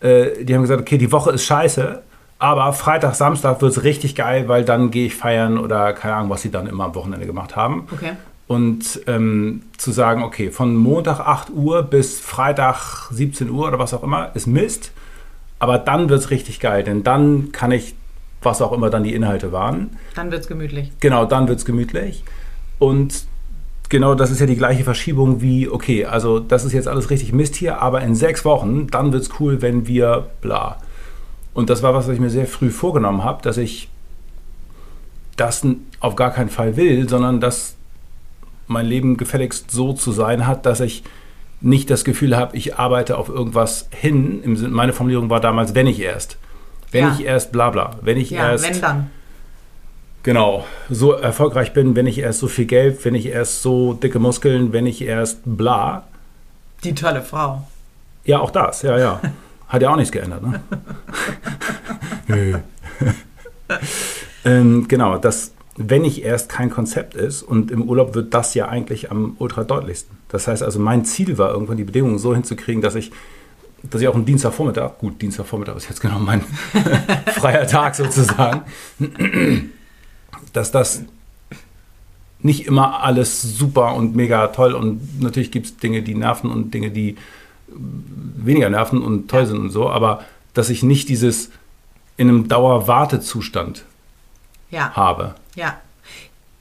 Äh, 0.00 0.44
die 0.44 0.54
haben 0.54 0.62
gesagt, 0.62 0.80
okay, 0.80 0.98
die 0.98 1.12
Woche 1.12 1.32
ist 1.32 1.44
scheiße, 1.44 2.02
aber 2.38 2.72
Freitag, 2.72 3.14
Samstag 3.14 3.60
wird 3.60 3.72
es 3.72 3.84
richtig 3.84 4.14
geil, 4.14 4.48
weil 4.48 4.64
dann 4.64 4.90
gehe 4.90 5.06
ich 5.06 5.14
feiern 5.14 5.58
oder 5.58 5.92
keine 5.92 6.14
Ahnung, 6.14 6.30
was 6.30 6.42
sie 6.42 6.50
dann 6.50 6.66
immer 6.66 6.84
am 6.84 6.94
Wochenende 6.94 7.26
gemacht 7.26 7.54
haben. 7.56 7.86
Okay. 7.92 8.12
Und 8.48 9.00
ähm, 9.06 9.62
zu 9.76 9.92
sagen, 9.92 10.24
okay, 10.24 10.50
von 10.50 10.74
Montag 10.74 11.20
8 11.20 11.50
Uhr 11.50 11.82
bis 11.82 12.20
Freitag 12.20 13.10
17 13.10 13.48
Uhr 13.48 13.68
oder 13.68 13.78
was 13.78 13.94
auch 13.94 14.02
immer, 14.02 14.34
ist 14.34 14.46
Mist. 14.46 14.92
Aber 15.62 15.78
dann 15.78 16.08
wird 16.08 16.18
es 16.18 16.30
richtig 16.30 16.58
geil, 16.58 16.82
denn 16.82 17.04
dann 17.04 17.52
kann 17.52 17.70
ich, 17.70 17.94
was 18.42 18.60
auch 18.60 18.72
immer 18.72 18.90
dann 18.90 19.04
die 19.04 19.14
Inhalte 19.14 19.52
waren, 19.52 19.90
Dann 20.16 20.32
wird's 20.32 20.48
gemütlich. 20.48 20.90
genau, 20.98 21.24
dann 21.24 21.46
wird 21.46 21.60
es 21.60 21.64
gemütlich. 21.64 22.24
Und 22.80 23.26
genau 23.88 24.16
das 24.16 24.32
ist 24.32 24.40
ja 24.40 24.46
die 24.46 24.56
gleiche 24.56 24.82
Verschiebung 24.82 25.40
wie, 25.40 25.68
okay, 25.68 26.04
also 26.04 26.40
das 26.40 26.64
ist 26.64 26.72
jetzt 26.72 26.88
alles 26.88 27.10
richtig 27.10 27.32
Mist 27.32 27.54
hier, 27.54 27.80
aber 27.80 28.00
in 28.00 28.16
sechs 28.16 28.44
Wochen, 28.44 28.88
dann 28.88 29.12
wird 29.12 29.22
es 29.22 29.30
cool, 29.38 29.62
wenn 29.62 29.86
wir 29.86 30.26
bla. 30.40 30.78
Und 31.54 31.70
das 31.70 31.80
war 31.84 31.94
was, 31.94 32.08
was 32.08 32.14
ich 32.14 32.20
mir 32.20 32.30
sehr 32.30 32.48
früh 32.48 32.70
vorgenommen 32.70 33.22
habe, 33.22 33.40
dass 33.42 33.56
ich 33.56 33.88
das 35.36 35.64
auf 36.00 36.16
gar 36.16 36.32
keinen 36.32 36.50
Fall 36.50 36.76
will, 36.76 37.08
sondern 37.08 37.40
dass 37.40 37.76
mein 38.66 38.86
Leben 38.86 39.16
gefälligst 39.16 39.70
so 39.70 39.92
zu 39.92 40.10
sein 40.10 40.44
hat, 40.48 40.66
dass 40.66 40.80
ich 40.80 41.04
nicht 41.62 41.90
das 41.90 42.04
Gefühl 42.04 42.36
habe, 42.36 42.56
ich 42.56 42.76
arbeite 42.76 43.16
auf 43.18 43.28
irgendwas 43.28 43.88
hin. 43.90 44.42
Meine 44.70 44.92
Formulierung 44.92 45.30
war 45.30 45.40
damals, 45.40 45.74
wenn 45.74 45.86
ich 45.86 46.00
erst. 46.00 46.36
Wenn 46.90 47.04
Ja. 47.04 47.14
ich 47.18 47.24
erst 47.24 47.52
bla 47.52 47.70
bla. 47.70 47.96
Wenn 48.02 48.18
ich 48.18 48.30
Ja, 48.30 48.50
erst 48.50 48.64
wenn 48.68 48.80
dann. 48.80 49.10
genau 50.22 50.66
so 50.90 51.12
erfolgreich 51.12 51.72
bin, 51.72 51.96
wenn 51.96 52.06
ich 52.06 52.18
erst 52.18 52.40
so 52.40 52.48
viel 52.48 52.66
Geld, 52.66 53.04
wenn 53.04 53.14
ich 53.14 53.26
erst 53.26 53.62
so 53.62 53.94
dicke 53.94 54.18
Muskeln, 54.18 54.72
wenn 54.72 54.86
ich 54.86 55.02
erst 55.02 55.40
bla. 55.44 56.04
Die 56.84 56.94
tolle 56.94 57.22
Frau. 57.22 57.62
Ja, 58.24 58.40
auch 58.40 58.50
das, 58.50 58.82
ja, 58.82 58.98
ja. 58.98 59.20
Hat 59.68 59.80
ja 59.82 59.90
auch 59.90 59.96
nichts 59.96 60.12
geändert, 60.12 60.42
ne? 60.42 60.60
Nö. 62.28 62.58
ähm, 64.44 64.86
genau, 64.88 65.16
das, 65.18 65.52
wenn 65.76 66.04
ich 66.04 66.22
erst 66.22 66.48
kein 66.48 66.70
Konzept 66.70 67.14
ist 67.14 67.42
und 67.42 67.70
im 67.70 67.82
Urlaub 67.82 68.14
wird 68.14 68.34
das 68.34 68.54
ja 68.54 68.68
eigentlich 68.68 69.10
am 69.10 69.36
ultra 69.38 69.64
deutlichsten. 69.64 70.16
Das 70.28 70.46
heißt 70.46 70.62
also, 70.62 70.78
mein 70.78 71.04
Ziel 71.04 71.38
war 71.38 71.50
irgendwann 71.50 71.78
die 71.78 71.84
Bedingungen 71.84 72.18
so 72.18 72.34
hinzukriegen, 72.34 72.82
dass 72.82 72.94
ich, 72.94 73.10
dass 73.82 74.00
ich 74.00 74.08
auch 74.08 74.14
einen 74.14 74.26
Dienstagvormittag, 74.26 74.98
gut, 74.98 75.20
Dienstagvormittag 75.22 75.76
ist 75.76 75.88
jetzt 75.88 76.00
genau 76.00 76.18
mein 76.18 76.42
freier 77.34 77.66
Tag 77.66 77.94
sozusagen, 77.94 78.62
dass 80.52 80.70
das 80.70 81.02
nicht 82.40 82.66
immer 82.66 83.02
alles 83.02 83.40
super 83.40 83.94
und 83.94 84.16
mega 84.16 84.48
toll 84.48 84.74
und 84.74 85.20
natürlich 85.20 85.50
gibt 85.52 85.66
es 85.66 85.76
Dinge, 85.76 86.02
die 86.02 86.14
nerven 86.14 86.50
und 86.50 86.74
Dinge, 86.74 86.90
die 86.90 87.16
weniger 87.68 88.68
nerven 88.68 89.00
und 89.02 89.30
toll 89.30 89.46
sind 89.46 89.58
und 89.58 89.70
so, 89.70 89.88
aber 89.88 90.22
dass 90.52 90.68
ich 90.68 90.82
nicht 90.82 91.08
dieses 91.08 91.50
in 92.16 92.28
einem 92.28 92.48
Dauerwartezustand 92.48 93.84
Ja. 94.70 94.92
habe. 94.94 95.34
Ja. 95.54 95.80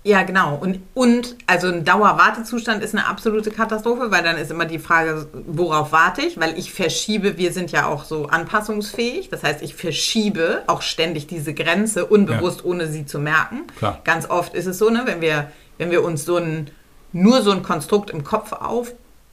Ja, 0.04 0.24
genau. 0.24 0.56
Und, 0.56 0.80
und 0.96 1.36
also 1.46 1.68
ein 1.68 1.86
Dauerwartezustand 1.86 2.84
ist 2.84 2.96
eine 2.96 3.06
absolute 3.06 3.52
Katastrophe, 3.52 4.10
weil 4.10 4.24
dann 4.24 4.36
ist 4.38 4.50
immer 4.50 4.66
die 4.66 4.80
Frage, 4.80 5.28
worauf 5.46 5.92
warte 5.92 6.22
ich? 6.22 6.40
Weil 6.40 6.58
ich 6.58 6.74
verschiebe, 6.74 7.38
wir 7.38 7.54
sind 7.54 7.72
ja 7.72 7.86
auch 7.86 8.04
so 8.04 8.26
anpassungsfähig. 8.26 9.30
Das 9.30 9.44
heißt, 9.44 9.62
ich 9.62 9.76
verschiebe 9.76 10.64
auch 10.66 10.82
ständig 10.82 11.28
diese 11.28 11.54
Grenze 11.54 12.08
unbewusst, 12.08 12.66
ohne 12.66 12.88
sie 12.88 13.06
zu 13.06 13.20
merken. 13.20 13.68
Klar. 13.78 14.00
Ganz 14.04 14.28
oft 14.28 14.56
ist 14.56 14.66
es 14.66 14.80
so, 14.80 14.90
ne, 14.90 15.04
wenn 15.06 15.22
wir, 15.22 15.52
wenn 15.78 15.92
wir 15.92 16.04
uns 16.04 16.26
so 16.26 16.38
ein, 16.38 16.72
nur 17.14 17.44
so 17.44 17.52
ein 17.52 17.62
Konstrukt 17.62 18.10
im 18.10 18.24
Kopf 18.24 18.54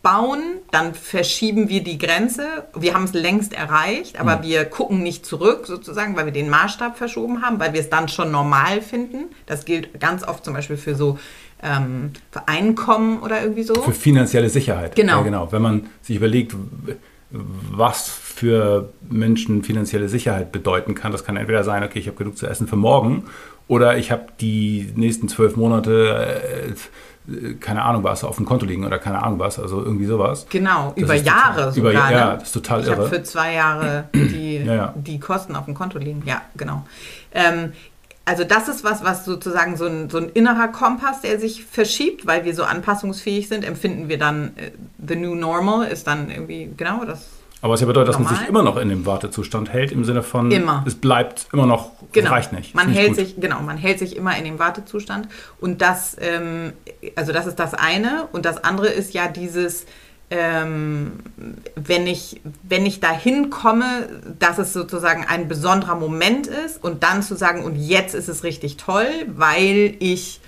bauen, 0.03 0.41
dann 0.71 0.95
verschieben 0.95 1.69
wir 1.69 1.83
die 1.83 1.99
Grenze. 1.99 2.47
Wir 2.75 2.95
haben 2.95 3.05
es 3.05 3.13
längst 3.15 3.53
erreicht, 3.53 4.21
aber 4.21 4.37
Mhm. 4.39 4.43
wir 4.43 4.65
gucken 4.65 5.03
nicht 5.03 5.27
zurück 5.27 5.67
sozusagen, 5.67 6.17
weil 6.17 6.25
wir 6.27 6.33
den 6.33 6.49
Maßstab 6.51 6.97
verschoben 6.97 7.43
haben, 7.43 7.59
weil 7.59 7.73
wir 7.73 7.81
es 7.81 7.91
dann 7.91 8.09
schon 8.09 8.31
normal 8.31 8.81
finden. 8.81 9.27
Das 9.47 9.65
gilt 9.65 9.99
ganz 10.01 10.23
oft 10.27 10.45
zum 10.45 10.55
Beispiel 10.55 10.77
für 10.77 10.95
so 10.95 11.19
ähm, 11.61 12.13
für 12.31 12.47
Einkommen 12.47 13.19
oder 13.21 13.43
irgendwie 13.43 13.65
so. 13.65 13.75
Für 13.75 13.93
finanzielle 13.93 14.49
Sicherheit. 14.49 14.95
Genau. 14.95 15.19
Ja, 15.19 15.23
genau. 15.25 15.51
Wenn 15.51 15.63
man 15.63 15.87
sich 16.03 16.15
überlegt, 16.17 16.55
was 17.31 18.09
für 18.09 18.93
Menschen 19.11 19.65
finanzielle 19.65 20.09
Sicherheit 20.09 20.53
bedeuten 20.53 20.95
kann, 20.95 21.11
das 21.13 21.25
kann 21.25 21.37
entweder 21.37 21.65
sein, 21.65 21.83
okay, 21.83 21.99
ich 21.99 22.07
habe 22.07 22.17
genug 22.17 22.39
zu 22.39 22.47
essen 22.47 22.69
für 22.69 22.77
morgen 22.77 23.25
oder 23.67 23.99
ich 23.99 24.11
habe 24.13 24.27
die 24.41 24.93
nächsten 24.95 25.29
zwölf 25.29 25.57
Monate, 25.57 26.71
äh, 26.71 26.75
keine 27.61 27.83
Ahnung 27.83 28.05
was, 28.05 28.25
auf 28.25 28.37
dem 28.37 28.47
Konto 28.47 28.65
liegen 28.67 28.85
oder 28.85 28.99
keine 28.99 29.23
Ahnung 29.23 29.39
was, 29.39 29.59
also 29.59 29.83
irgendwie 29.83 30.07
sowas. 30.07 30.47
Genau, 30.51 30.93
Das 30.95 31.03
über 31.05 31.15
ist 31.17 31.25
total- 31.27 31.39
Jahre 31.57 31.61
über- 31.63 31.91
sogar. 31.93 32.13
ja, 32.13 32.27
ne? 32.31 32.35
das 32.39 32.43
ist 32.49 32.53
total 32.53 32.81
ich 32.81 32.87
habe 32.91 33.03
irre. 33.03 33.09
für 33.11 33.23
zwei 33.23 33.55
Jahre 33.55 34.05
die, 34.15 34.57
Ja, 34.67 34.75
ja. 34.75 34.95
die 34.97 35.21
Kosten 35.21 35.55
auf 35.57 35.67
dem 35.67 35.75
Konto 35.75 35.99
liegen. 35.99 36.23
Ja, 36.27 36.43
genau. 36.57 36.85
Ähm, 37.33 37.73
also 38.25 38.45
das 38.45 38.69
ist 38.69 38.85
was, 38.85 39.03
was 39.05 39.25
sozusagen 39.25 39.77
so 39.79 39.87
ein, 39.87 40.11
so 40.11 40.19
ein 40.19 40.29
innerer 40.29 40.69
Kompass, 40.69 41.23
der 41.23 41.39
sich 41.41 41.65
verschiebt, 41.65 42.27
weil 42.27 42.45
wir 42.45 42.55
so 42.55 42.65
anpassungsfähig 42.65 43.49
sind, 43.49 43.65
empfinden 43.65 44.09
wir 44.09 44.19
dann, 44.19 44.49
äh, 44.57 44.71
the 45.07 45.17
new 45.17 45.35
normal 45.35 45.87
ist 45.89 46.07
dann 46.07 46.31
irgendwie, 46.31 46.71
genau 46.77 47.05
das. 47.07 47.27
Aber 47.61 47.73
was 47.73 47.81
ja 47.81 47.87
bedeutet, 47.87 48.09
dass 48.11 48.17
man 48.17 48.25
Normal. 48.25 48.39
sich 48.41 48.49
immer 48.49 48.63
noch 48.63 48.77
in 48.77 48.89
dem 48.89 49.05
Wartezustand 49.05 49.73
hält, 49.73 49.91
im 49.91 50.05
Sinne 50.05 50.23
von, 50.23 50.51
Immer. 50.51 50.85
es 50.87 50.95
bleibt 50.95 51.49
immer 51.53 51.67
noch, 51.67 51.91
Genau. 52.13 52.27
es 52.27 52.33
reicht 52.33 52.53
nicht. 52.53 52.75
Man 52.75 52.89
nicht 52.89 52.97
hält 52.99 53.09
gut. 53.09 53.17
sich, 53.17 53.41
genau, 53.41 53.61
man 53.63 53.77
hält 53.77 53.99
sich 53.99 54.17
immer 54.17 54.37
in 54.39 54.45
dem 54.45 54.59
Wartezustand. 54.61 55.29
Und 55.61 55.83
das, 55.83 56.17
ähm, 56.21 56.73
also 57.17 57.33
das 57.33 57.47
ist 57.47 57.59
das 57.59 57.75
eine. 57.75 58.29
Und 58.33 58.45
das 58.45 58.63
andere 58.63 58.87
ist 58.89 59.13
ja 59.13 59.27
dieses, 59.27 59.87
ähm, 60.31 61.13
wenn 61.75 62.07
ich, 62.07 62.41
wenn 62.63 62.87
ich 62.87 63.01
dahin 63.01 63.51
komme, 63.51 64.09
dass 64.39 64.59
es 64.59 64.73
sozusagen 64.73 65.25
ein 65.29 65.49
besonderer 65.49 65.95
Moment 65.97 66.47
ist 66.47 66.83
und 66.85 67.03
dann 67.03 67.23
zu 67.23 67.35
sagen, 67.35 67.65
und 67.65 67.75
jetzt 67.77 68.15
ist 68.15 68.29
es 68.29 68.45
richtig 68.45 68.77
toll, 68.77 69.07
weil 69.35 69.97
ich 69.99 70.41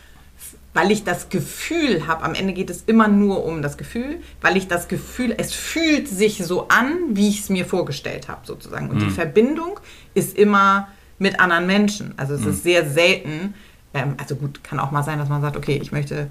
weil 0.72 0.90
ich 0.92 1.02
das 1.04 1.28
Gefühl 1.30 2.06
habe, 2.06 2.22
am 2.22 2.35
Ende 2.35 2.52
geht 2.52 2.70
es 2.70 2.83
immer 2.87 3.09
nur 3.09 3.44
um 3.44 3.61
das 3.62 3.76
Gefühl, 3.76 4.18
weil 4.40 4.56
ich 4.56 4.68
das 4.68 4.87
Gefühl, 4.88 5.35
es 5.37 5.52
fühlt 5.52 6.06
sich 6.09 6.38
so 6.44 6.68
an, 6.68 6.92
wie 7.11 7.28
ich 7.28 7.40
es 7.40 7.48
mir 7.48 7.64
vorgestellt 7.66 8.28
habe, 8.28 8.40
sozusagen. 8.46 8.88
Und 8.88 9.02
die 9.02 9.11
Verbindung 9.11 9.80
ist 10.14 10.37
immer 10.38 10.88
mit 11.18 11.40
anderen 11.40 11.66
Menschen. 11.66 12.14
Also 12.16 12.35
es 12.35 12.46
ist 12.46 12.62
sehr 12.62 12.88
selten, 12.88 13.54
ähm, 13.94 14.14
also 14.18 14.37
gut, 14.37 14.62
kann 14.62 14.78
auch 14.78 14.90
mal 14.92 15.02
sein, 15.02 15.18
dass 15.18 15.28
man 15.28 15.42
sagt, 15.42 15.56
okay, 15.56 15.78
ich 15.83 15.90
möchte 15.92 16.28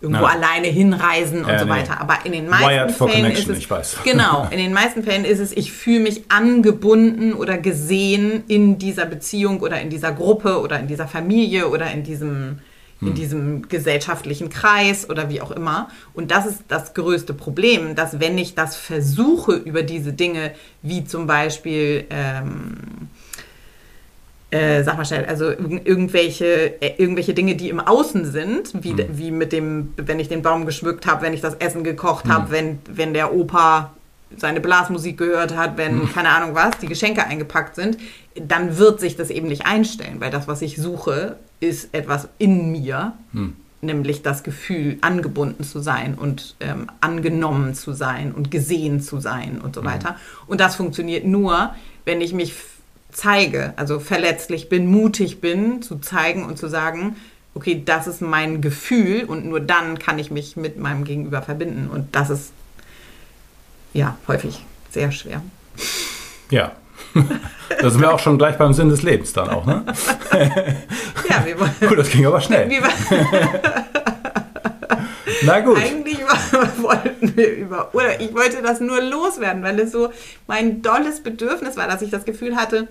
irgendwo 0.00 0.24
Ja. 0.24 0.30
alleine 0.30 0.66
hinreisen 0.66 1.44
und 1.44 1.50
Ja, 1.50 1.58
so 1.60 1.64
nee. 1.66 1.70
weiter. 1.70 2.00
Aber 2.00 2.16
in 2.24 2.32
den 2.32 2.48
meisten 2.48 2.68
Wired 2.70 2.90
Fällen 2.90 3.30
ist 3.30 3.48
es, 3.48 3.58
ich 3.58 3.70
weiß. 3.70 3.98
genau, 4.04 4.48
in 4.50 4.58
den 4.58 4.72
meisten 4.72 5.04
Fällen 5.04 5.24
ist 5.24 5.38
es, 5.38 5.52
ich 5.52 5.70
fühle 5.70 6.00
mich 6.00 6.22
angebunden 6.28 7.34
oder 7.34 7.58
gesehen 7.58 8.42
in 8.48 8.78
dieser 8.78 9.06
Beziehung 9.06 9.60
oder 9.60 9.80
in 9.80 9.90
dieser 9.90 10.12
Gruppe 10.12 10.60
oder 10.60 10.80
in 10.80 10.88
dieser 10.88 11.06
Familie 11.06 11.68
oder 11.68 11.90
in 11.92 12.02
diesem, 12.02 12.58
Hm. 13.02 13.08
in 13.08 13.14
diesem 13.14 13.68
gesellschaftlichen 13.68 14.48
Kreis 14.48 15.10
oder 15.10 15.28
wie 15.28 15.40
auch 15.40 15.50
immer. 15.50 15.88
Und 16.14 16.30
das 16.30 16.46
ist 16.46 16.60
das 16.68 16.94
größte 16.94 17.34
Problem, 17.34 17.94
dass 17.94 18.20
wenn 18.20 18.38
ich 18.38 18.54
das 18.54 18.76
versuche 18.76 19.52
über 19.54 19.82
diese 19.82 20.12
Dinge, 20.12 20.52
wie 20.82 21.04
zum 21.04 21.26
Beispiel, 21.26 22.04
ähm, 22.10 22.76
äh, 24.50 24.82
sag 24.84 24.96
mal 24.98 25.04
schnell, 25.04 25.24
also 25.24 25.46
irg- 25.46 25.80
irgendwelche, 25.84 26.80
äh, 26.82 26.92
irgendwelche 26.98 27.34
Dinge, 27.34 27.54
die 27.56 27.70
im 27.70 27.80
Außen 27.80 28.30
sind, 28.30 28.72
wie, 28.84 28.90
Hm. 28.92 29.06
wie 29.18 29.30
mit 29.30 29.52
dem, 29.52 29.94
wenn 29.96 30.20
ich 30.20 30.28
den 30.28 30.42
Baum 30.42 30.66
geschmückt 30.66 31.06
habe, 31.06 31.22
wenn 31.22 31.32
ich 31.34 31.40
das 31.40 31.54
Essen 31.54 31.84
gekocht 31.84 32.24
Hm. 32.26 32.32
habe, 32.32 32.50
wenn, 32.50 32.78
wenn 32.88 33.14
der 33.14 33.34
Opa 33.34 33.92
seine 34.36 34.60
Blasmusik 34.60 35.18
gehört 35.18 35.56
hat, 35.56 35.76
wenn, 35.76 36.02
Hm. 36.02 36.12
keine 36.12 36.30
Ahnung 36.30 36.54
was, 36.54 36.78
die 36.78 36.86
Geschenke 36.86 37.24
eingepackt 37.26 37.74
sind, 37.76 37.98
dann 38.34 38.78
wird 38.78 39.00
sich 39.00 39.16
das 39.16 39.30
eben 39.30 39.48
nicht 39.48 39.66
einstellen, 39.66 40.16
weil 40.20 40.30
das, 40.30 40.48
was 40.48 40.62
ich 40.62 40.76
suche, 40.76 41.36
ist 41.60 41.94
etwas 41.94 42.28
in 42.38 42.72
mir, 42.72 43.12
Hm. 43.32 43.54
nämlich 43.80 44.22
das 44.22 44.42
Gefühl, 44.42 44.98
angebunden 45.00 45.64
zu 45.64 45.80
sein 45.80 46.14
und 46.14 46.54
ähm, 46.60 46.86
angenommen 47.00 47.74
zu 47.74 47.92
sein 47.92 48.32
und 48.32 48.50
gesehen 48.50 49.00
zu 49.00 49.20
sein 49.20 49.60
und 49.60 49.74
so 49.74 49.84
weiter. 49.84 50.16
Und 50.46 50.60
das 50.60 50.76
funktioniert 50.76 51.24
nur, 51.24 51.74
wenn 52.04 52.20
ich 52.20 52.32
mich 52.32 52.54
zeige, 53.10 53.74
also 53.76 54.00
verletzlich 54.00 54.68
bin, 54.68 54.86
mutig 54.86 55.40
bin, 55.40 55.82
zu 55.82 55.98
zeigen 55.98 56.44
und 56.44 56.58
zu 56.58 56.68
sagen, 56.68 57.16
okay, 57.54 57.82
das 57.84 58.06
ist 58.06 58.22
mein 58.22 58.62
Gefühl 58.62 59.24
und 59.24 59.44
nur 59.44 59.60
dann 59.60 59.98
kann 59.98 60.18
ich 60.18 60.30
mich 60.30 60.56
mit 60.56 60.78
meinem 60.78 61.04
Gegenüber 61.04 61.42
verbinden. 61.42 61.90
Und 61.92 62.14
das 62.16 62.30
ist 62.30 62.52
ja 63.92 64.16
häufig 64.28 64.64
sehr 64.90 65.12
schwer. 65.12 65.42
Ja. 66.50 66.72
Da 67.80 67.90
sind 67.90 68.00
wir 68.00 68.12
auch 68.12 68.18
schon 68.18 68.38
gleich 68.38 68.56
beim 68.56 68.72
Sinn 68.72 68.88
des 68.88 69.02
Lebens 69.02 69.32
dann 69.32 69.50
auch, 69.50 69.66
ne? 69.66 69.84
Ja, 71.28 71.44
wir 71.44 71.58
wollen. 71.58 71.74
Gut, 71.80 71.98
das 71.98 72.10
ging 72.10 72.26
aber 72.26 72.40
schnell. 72.40 72.70
Na 75.44 75.60
gut. 75.60 75.76
Eigentlich 75.76 76.18
wollten 76.82 77.36
wir 77.36 77.54
über, 77.54 77.94
oder 77.94 78.20
ich 78.20 78.34
wollte 78.34 78.62
das 78.62 78.80
nur 78.80 79.00
loswerden, 79.00 79.62
weil 79.62 79.78
es 79.80 79.92
so 79.92 80.10
mein 80.46 80.82
dolles 80.82 81.22
Bedürfnis 81.22 81.76
war, 81.76 81.88
dass 81.88 82.02
ich 82.02 82.10
das 82.10 82.24
Gefühl 82.24 82.56
hatte, 82.56 82.88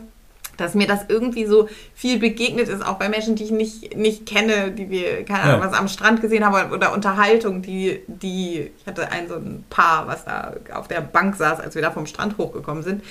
dass 0.62 0.76
mir 0.76 0.88
das 0.88 1.02
irgendwie 1.10 1.45
so 1.45 1.67
viel 1.93 2.19
begegnet 2.19 2.69
ist, 2.69 2.86
auch 2.86 2.95
bei 3.00 3.10
Menschen, 3.10 3.36
die 3.36 3.43
ich 3.43 3.52
nicht, 3.52 3.97
nicht 3.97 4.26
kenne, 4.26 4.71
die 4.71 4.89
wir, 4.89 5.26
keine 5.26 5.41
Ahnung, 5.43 5.62
Ja. 5.62 5.67
was 5.67 5.74
am 5.78 5.88
Strand 5.88 6.21
gesehen 6.21 6.45
haben 6.45 6.71
oder 6.71 6.93
Unterhaltung, 6.93 7.62
die, 7.62 8.00
die, 8.08 8.71
ich 8.78 8.86
hatte 8.86 9.12
ein 9.12 9.28
so 9.28 9.36
ein 9.36 9.63
Paar, 9.69 10.08
was 10.08 10.26
da 10.26 10.54
auf 10.74 10.88
der 10.88 11.02
Bank 11.02 11.36
saß, 11.36 11.60
als 11.60 11.76
wir 11.76 11.82
da 11.82 11.91
vom 11.91 12.06
Strand 12.06 12.38
hochgekommen 12.38 12.84
sind. 12.84 13.04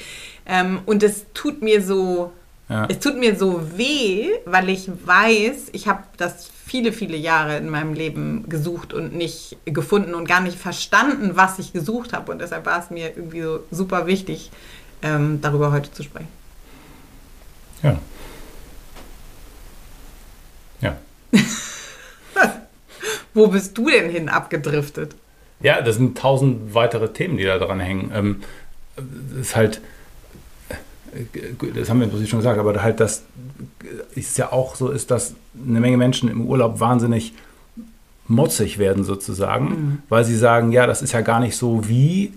Ähm, 0.47 0.81
und 0.87 1.03
es 1.03 1.27
tut 1.35 1.61
mir 1.63 1.83
so, 1.83 2.33
Ja. 2.69 2.87
es 2.89 2.99
tut 3.01 3.19
mir 3.19 3.37
so 3.37 3.61
weh, 3.77 4.29
weil 4.47 4.69
ich 4.69 4.89
weiß, 5.05 5.71
ich 5.73 5.89
habe 5.89 6.05
das 6.17 6.49
viele, 6.67 6.93
viele 6.93 7.17
Jahre 7.17 7.57
in 7.57 7.69
meinem 7.69 7.95
Leben 7.95 8.45
gesucht 8.49 8.95
und 8.95 9.13
nicht 9.13 9.57
gefunden 9.65 10.15
und 10.15 10.29
gar 10.29 10.41
nicht 10.41 10.57
verstanden, 10.57 11.33
was 11.35 11.59
ich 11.59 11.73
gesucht 11.73 12.13
habe. 12.13 12.31
Und 12.31 12.41
deshalb 12.41 12.65
war 12.67 12.79
es 12.79 12.91
mir 12.91 13.09
irgendwie 13.17 13.43
so 13.43 13.61
super 13.73 14.07
wichtig, 14.07 14.53
ähm, 15.03 15.41
darüber 15.43 15.73
heute 15.73 15.91
zu 15.91 16.05
sprechen. 16.05 16.29
Ja. 17.83 17.99
Ja. 20.81 20.97
Wo 23.35 23.49
bist 23.49 23.77
du 23.79 23.90
denn 23.90 24.11
hin 24.11 24.29
abgedriftet? 24.29 25.14
Ja, 25.61 25.83
das 25.83 25.97
sind 25.97 26.16
tausend 26.16 26.75
weitere 26.75 27.12
Themen, 27.12 27.37
die 27.37 27.45
da 27.45 27.59
dran 27.59 27.81
hängen. 27.81 28.11
Ähm, 28.14 28.40
das 28.97 29.40
ist 29.40 29.57
halt, 29.57 29.81
äh, 31.11 31.73
das 31.75 31.90
haben 31.90 31.99
wir 31.99 32.05
im 32.05 32.11
Prinzip 32.11 32.29
schon 32.29 32.38
gesagt, 32.38 32.59
aber 32.59 32.83
halt, 32.83 33.01
dass 33.01 33.25
es 34.14 34.37
ja 34.37 34.53
auch 34.53 34.75
so 34.75 34.88
ist, 34.88 35.11
dass 35.11 35.35
eine 35.66 35.81
Menge 35.81 35.97
Menschen 35.97 36.29
im 36.31 36.47
Urlaub 36.47 36.81
wahnsinnig 36.81 37.35
motzig 38.27 38.79
werden 38.79 39.05
sozusagen, 39.05 40.03
weil 40.09 40.25
sie 40.25 40.37
sagen, 40.37 40.71
ja, 40.71 40.87
das 40.87 41.03
ist 41.03 41.12
ja 41.12 41.21
gar 41.21 41.40
nicht 41.40 41.57
so 41.57 41.88
wie 41.88 42.33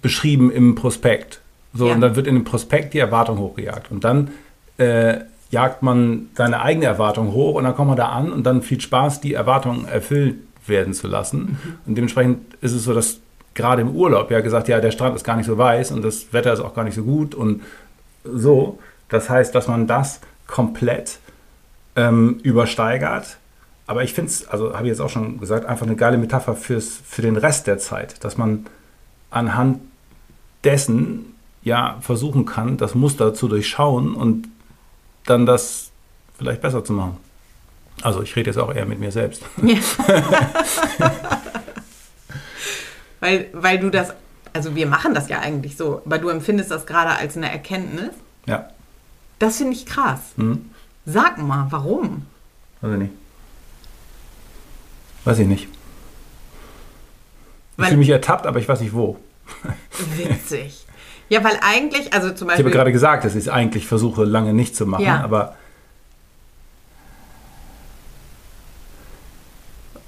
beschrieben 0.00 0.50
im 0.50 0.74
Prospekt. 0.74 1.40
So, 1.74 1.88
Ja. 1.88 1.94
und 1.94 2.00
dann 2.00 2.16
wird 2.16 2.26
in 2.26 2.34
dem 2.34 2.44
Prospekt 2.44 2.94
die 2.94 2.98
Erwartung 2.98 3.38
hochgejagt. 3.38 3.90
Und 3.90 4.04
dann 4.04 4.30
äh, 4.78 5.20
jagt 5.50 5.82
man 5.82 6.28
seine 6.34 6.62
eigene 6.62 6.86
Erwartung 6.86 7.32
hoch 7.32 7.54
und 7.56 7.64
dann 7.64 7.74
kommt 7.74 7.88
man 7.88 7.96
da 7.96 8.08
an 8.08 8.32
und 8.32 8.44
dann 8.44 8.62
viel 8.62 8.80
Spaß, 8.80 9.20
die 9.20 9.34
Erwartung 9.34 9.86
erfüllt 9.86 10.36
werden 10.66 10.94
zu 10.94 11.08
lassen. 11.08 11.58
Und 11.86 11.96
dementsprechend 11.96 12.54
ist 12.60 12.72
es 12.72 12.84
so, 12.84 12.94
dass 12.94 13.18
gerade 13.54 13.82
im 13.82 13.90
Urlaub 13.94 14.30
ja 14.30 14.40
gesagt, 14.40 14.68
ja, 14.68 14.80
der 14.80 14.90
Strand 14.92 15.14
ist 15.16 15.24
gar 15.24 15.36
nicht 15.36 15.46
so 15.46 15.58
weiß 15.58 15.90
und 15.92 16.02
das 16.02 16.32
Wetter 16.32 16.52
ist 16.52 16.60
auch 16.60 16.74
gar 16.74 16.84
nicht 16.84 16.94
so 16.94 17.02
gut 17.02 17.34
und 17.34 17.62
so. 18.24 18.78
Das 19.08 19.28
heißt, 19.28 19.54
dass 19.54 19.68
man 19.68 19.86
das 19.86 20.20
komplett 20.46 21.18
ähm, 21.96 22.38
übersteigert. 22.42 23.36
Aber 23.86 24.04
ich 24.04 24.14
finde 24.14 24.30
es, 24.30 24.48
also 24.48 24.72
habe 24.74 24.84
ich 24.84 24.90
jetzt 24.90 25.00
auch 25.00 25.10
schon 25.10 25.38
gesagt, 25.38 25.66
einfach 25.66 25.84
eine 25.86 25.96
geile 25.96 26.16
Metapher 26.16 26.54
fürs, 26.54 26.98
für 27.04 27.20
den 27.20 27.36
Rest 27.36 27.66
der 27.66 27.78
Zeit, 27.78 28.24
dass 28.24 28.38
man 28.38 28.66
anhand 29.30 29.80
dessen 30.64 31.31
ja 31.62 31.98
versuchen 32.00 32.44
kann, 32.44 32.76
das 32.76 32.94
Muster 32.94 33.34
zu 33.34 33.48
durchschauen 33.48 34.14
und 34.14 34.48
dann 35.26 35.46
das 35.46 35.90
vielleicht 36.38 36.60
besser 36.62 36.84
zu 36.84 36.92
machen. 36.92 37.16
Also 38.02 38.22
ich 38.22 38.34
rede 38.34 38.50
jetzt 38.50 38.56
auch 38.58 38.74
eher 38.74 38.86
mit 38.86 38.98
mir 38.98 39.12
selbst. 39.12 39.42
Ja. 39.62 39.78
weil, 43.20 43.48
weil 43.52 43.78
du 43.78 43.90
das, 43.90 44.12
also 44.52 44.74
wir 44.74 44.86
machen 44.86 45.14
das 45.14 45.28
ja 45.28 45.38
eigentlich 45.40 45.76
so, 45.76 46.02
aber 46.04 46.18
du 46.18 46.28
empfindest 46.28 46.70
das 46.70 46.86
gerade 46.86 47.10
als 47.10 47.36
eine 47.36 47.50
Erkenntnis. 47.50 48.10
Ja. 48.46 48.68
Das 49.38 49.58
finde 49.58 49.74
ich 49.74 49.86
krass. 49.86 50.20
Hm? 50.36 50.70
Sag 51.06 51.38
mal, 51.38 51.66
warum? 51.70 52.26
Weiß 52.80 52.92
ich 52.92 52.98
nicht. 52.98 53.12
Weiß 55.24 55.38
ich 55.38 55.46
nicht. 55.46 55.64
Ich 55.64 55.70
Weil- 57.78 57.86
fühle 57.88 57.98
mich 57.98 58.08
ertappt, 58.08 58.46
aber 58.46 58.58
ich 58.58 58.68
weiß 58.68 58.80
nicht 58.80 58.92
wo. 58.92 59.18
Witzig. 60.16 60.84
Ja, 61.32 61.42
weil 61.42 61.58
eigentlich, 61.62 62.12
also 62.12 62.28
zum 62.28 62.48
Ich 62.48 62.52
habe 62.52 62.62
Beispiel. 62.64 62.72
gerade 62.72 62.92
gesagt, 62.92 63.24
dass 63.24 63.32
ich 63.34 63.44
es 63.44 63.48
eigentlich 63.48 63.86
versuche, 63.86 64.24
lange 64.24 64.52
nicht 64.52 64.76
zu 64.76 64.84
machen, 64.84 65.04
Ja. 65.04 65.22
aber 65.24 65.56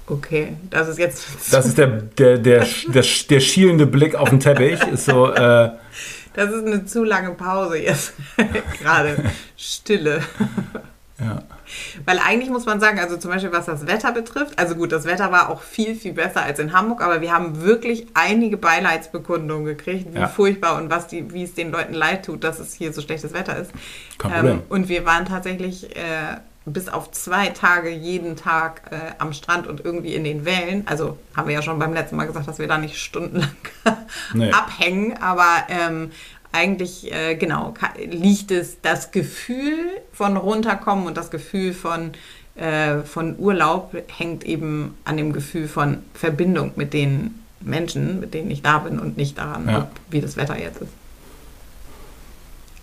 Okay, 0.07 0.55
das 0.69 0.87
ist 0.87 0.99
jetzt. 0.99 1.25
Das 1.51 1.65
ist 1.65 1.79
der, 1.79 1.87
der, 1.87 2.37
der, 2.37 2.67
der, 2.89 3.03
der 3.29 3.39
schielende 3.39 3.87
Blick 3.87 4.13
auf 4.13 4.29
den 4.29 4.39
Teppich. 4.39 4.79
Ist 4.93 5.05
so, 5.05 5.31
äh, 5.33 5.71
Das 6.35 6.51
ist 6.51 6.63
eine 6.63 6.85
zu 6.85 7.03
lange 7.03 7.31
Pause 7.31 7.79
jetzt. 7.79 8.13
Gerade 8.79 9.17
Stille. 9.57 10.21
Ja. 11.19 11.39
Weil 12.05 12.19
eigentlich 12.19 12.49
muss 12.49 12.65
man 12.65 12.79
sagen, 12.79 12.99
also 12.99 13.17
zum 13.17 13.31
Beispiel 13.31 13.51
was 13.51 13.65
das 13.65 13.87
Wetter 13.87 14.11
betrifft, 14.11 14.59
also 14.59 14.75
gut, 14.75 14.91
das 14.91 15.05
Wetter 15.05 15.31
war 15.31 15.49
auch 15.49 15.61
viel, 15.61 15.95
viel 15.95 16.13
besser 16.13 16.43
als 16.43 16.59
in 16.59 16.73
Hamburg, 16.73 17.01
aber 17.01 17.21
wir 17.21 17.31
haben 17.33 17.61
wirklich 17.61 18.07
einige 18.13 18.57
Beileidsbekundungen 18.57 19.65
gekriegt, 19.65 20.13
wie 20.13 20.19
Ja. 20.19 20.27
furchtbar 20.27 20.77
und 20.77 20.89
was 20.89 21.07
die, 21.07 21.31
wie 21.33 21.43
es 21.43 21.53
den 21.53 21.71
Leuten 21.71 21.93
leid 21.93 22.25
tut, 22.25 22.43
dass 22.43 22.59
es 22.59 22.73
hier 22.73 22.91
so 22.93 23.01
schlechtes 23.01 23.33
Wetter 23.33 23.57
ist. 23.57 23.71
Kein 24.17 24.31
Problem. 24.31 24.61
und 24.69 24.89
wir 24.89 25.05
waren 25.05 25.25
tatsächlich 25.25 25.95
äh, 25.95 26.37
bis 26.67 26.89
auf 26.89 27.11
zwei 27.11 27.49
Tage 27.49 27.89
jeden 27.91 28.35
Tag 28.35 28.81
äh, 28.91 28.97
am 29.19 29.33
Strand 29.33 29.67
und 29.67 29.85
irgendwie 29.85 30.15
in 30.15 30.23
den 30.23 30.45
Wellen. 30.45 30.83
Also 30.87 31.17
haben 31.35 31.47
wir 31.47 31.53
ja 31.53 31.61
schon 31.61 31.77
beim 31.77 31.93
letzten 31.93 32.15
Mal 32.15 32.25
gesagt, 32.25 32.47
dass 32.47 32.57
wir 32.59 32.67
da 32.67 32.77
nicht 32.79 32.97
stundenlang 32.97 33.51
Nee. 34.33 34.51
abhängen, 34.51 35.15
aber 35.21 35.45
ähm, 35.69 36.11
eigentlich, 36.55 37.11
äh, 37.13 37.35
genau, 37.35 37.73
liegt 38.09 38.51
es 38.51 38.81
das 38.81 39.11
Gefühl 39.11 39.77
von 40.13 40.37
runterkommen 40.37 41.05
und 41.05 41.17
das 41.17 41.29
Gefühl 41.29 41.73
von, 41.73 42.11
äh, 42.55 42.99
von 42.99 43.37
Urlaub 43.37 43.95
hängt 44.17 44.43
eben 44.45 44.97
an 45.03 45.17
dem 45.17 45.33
Gefühl 45.33 45.67
von 45.67 45.99
Verbindung 46.13 46.71
mit 46.75 46.93
den 46.93 47.43
Menschen, 47.61 48.19
mit 48.19 48.33
denen 48.33 48.49
ich 48.51 48.61
da 48.61 48.79
bin 48.79 48.99
und 48.99 49.17
nicht 49.17 49.37
daran, 49.37 49.67
Ja. 49.69 49.77
ob, 49.79 49.89
wie 50.09 50.21
das 50.21 50.37
Wetter 50.37 50.57
jetzt 50.59 50.81
ist. 50.81 50.91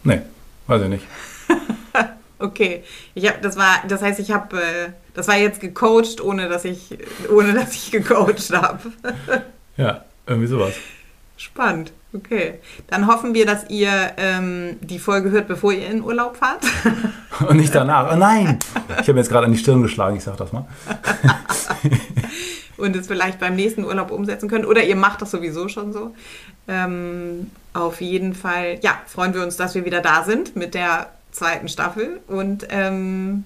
Nee, 0.04 0.20
weiß 0.66 0.82
ich 0.82 0.88
nicht. 0.88 1.06
Okay, 2.38 2.82
ich 3.14 3.28
hab, 3.28 3.40
das 3.40 3.56
war, 3.56 3.84
das 3.86 4.02
heißt, 4.02 4.18
ich 4.18 4.32
habe, 4.32 4.60
äh, 4.60 4.88
das 5.14 5.28
war 5.28 5.36
jetzt 5.36 5.60
gecoacht, 5.60 6.20
ohne 6.20 6.48
dass 6.48 6.64
ich, 6.64 6.98
ohne 7.32 7.52
dass 7.54 7.72
ich 7.72 7.92
gecoacht 7.92 8.50
habe. 8.52 8.80
Ja, 9.76 10.04
irgendwie 10.26 10.48
sowas. 10.48 10.74
Spannend. 11.36 11.92
Okay, 12.14 12.58
dann 12.88 13.06
hoffen 13.06 13.32
wir, 13.32 13.46
dass 13.46 13.70
ihr 13.70 13.90
ähm, 14.18 14.76
die 14.80 14.98
Folge 14.98 15.30
hört, 15.30 15.48
bevor 15.48 15.72
ihr 15.72 15.88
in 15.88 16.02
Urlaub 16.02 16.36
fahrt. 16.36 16.62
Und 17.48 17.56
nicht 17.56 17.74
danach. 17.74 18.12
Oh 18.12 18.16
nein! 18.16 18.58
Ich 18.90 18.98
habe 18.98 19.14
mir 19.14 19.20
jetzt 19.20 19.30
gerade 19.30 19.46
an 19.46 19.52
die 19.52 19.58
Stirn 19.58 19.82
geschlagen, 19.82 20.16
ich 20.16 20.24
sag 20.24 20.36
das 20.36 20.52
mal. 20.52 20.66
und 22.76 22.96
es 22.96 23.06
vielleicht 23.06 23.38
beim 23.38 23.56
nächsten 23.56 23.84
Urlaub 23.84 24.10
umsetzen 24.10 24.48
könnt. 24.48 24.66
Oder 24.66 24.84
ihr 24.84 24.96
macht 24.96 25.22
das 25.22 25.30
sowieso 25.30 25.68
schon 25.68 25.92
so. 25.92 26.14
Ähm, 26.68 27.50
auf 27.72 28.00
jeden 28.00 28.34
Fall, 28.34 28.78
ja, 28.82 29.00
freuen 29.06 29.34
wir 29.34 29.42
uns, 29.42 29.56
dass 29.56 29.74
wir 29.74 29.84
wieder 29.84 30.00
da 30.00 30.24
sind 30.24 30.56
mit 30.56 30.74
der 30.74 31.10
zweiten 31.30 31.68
Staffel 31.68 32.20
und 32.26 32.66
ähm, 32.70 33.44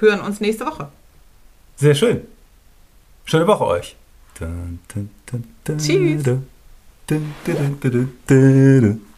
hören 0.00 0.20
uns 0.20 0.40
nächste 0.40 0.66
Woche. 0.66 0.88
Sehr 1.76 1.94
schön. 1.94 2.22
Schöne 3.24 3.46
Woche 3.46 3.64
euch. 3.64 3.96
Dun, 4.38 4.80
dun, 4.92 5.10
dun, 5.64 5.78
Tschüss. 5.78 6.24
Dun, 7.06 7.22
dun, 7.46 8.08
dun. 8.82 9.13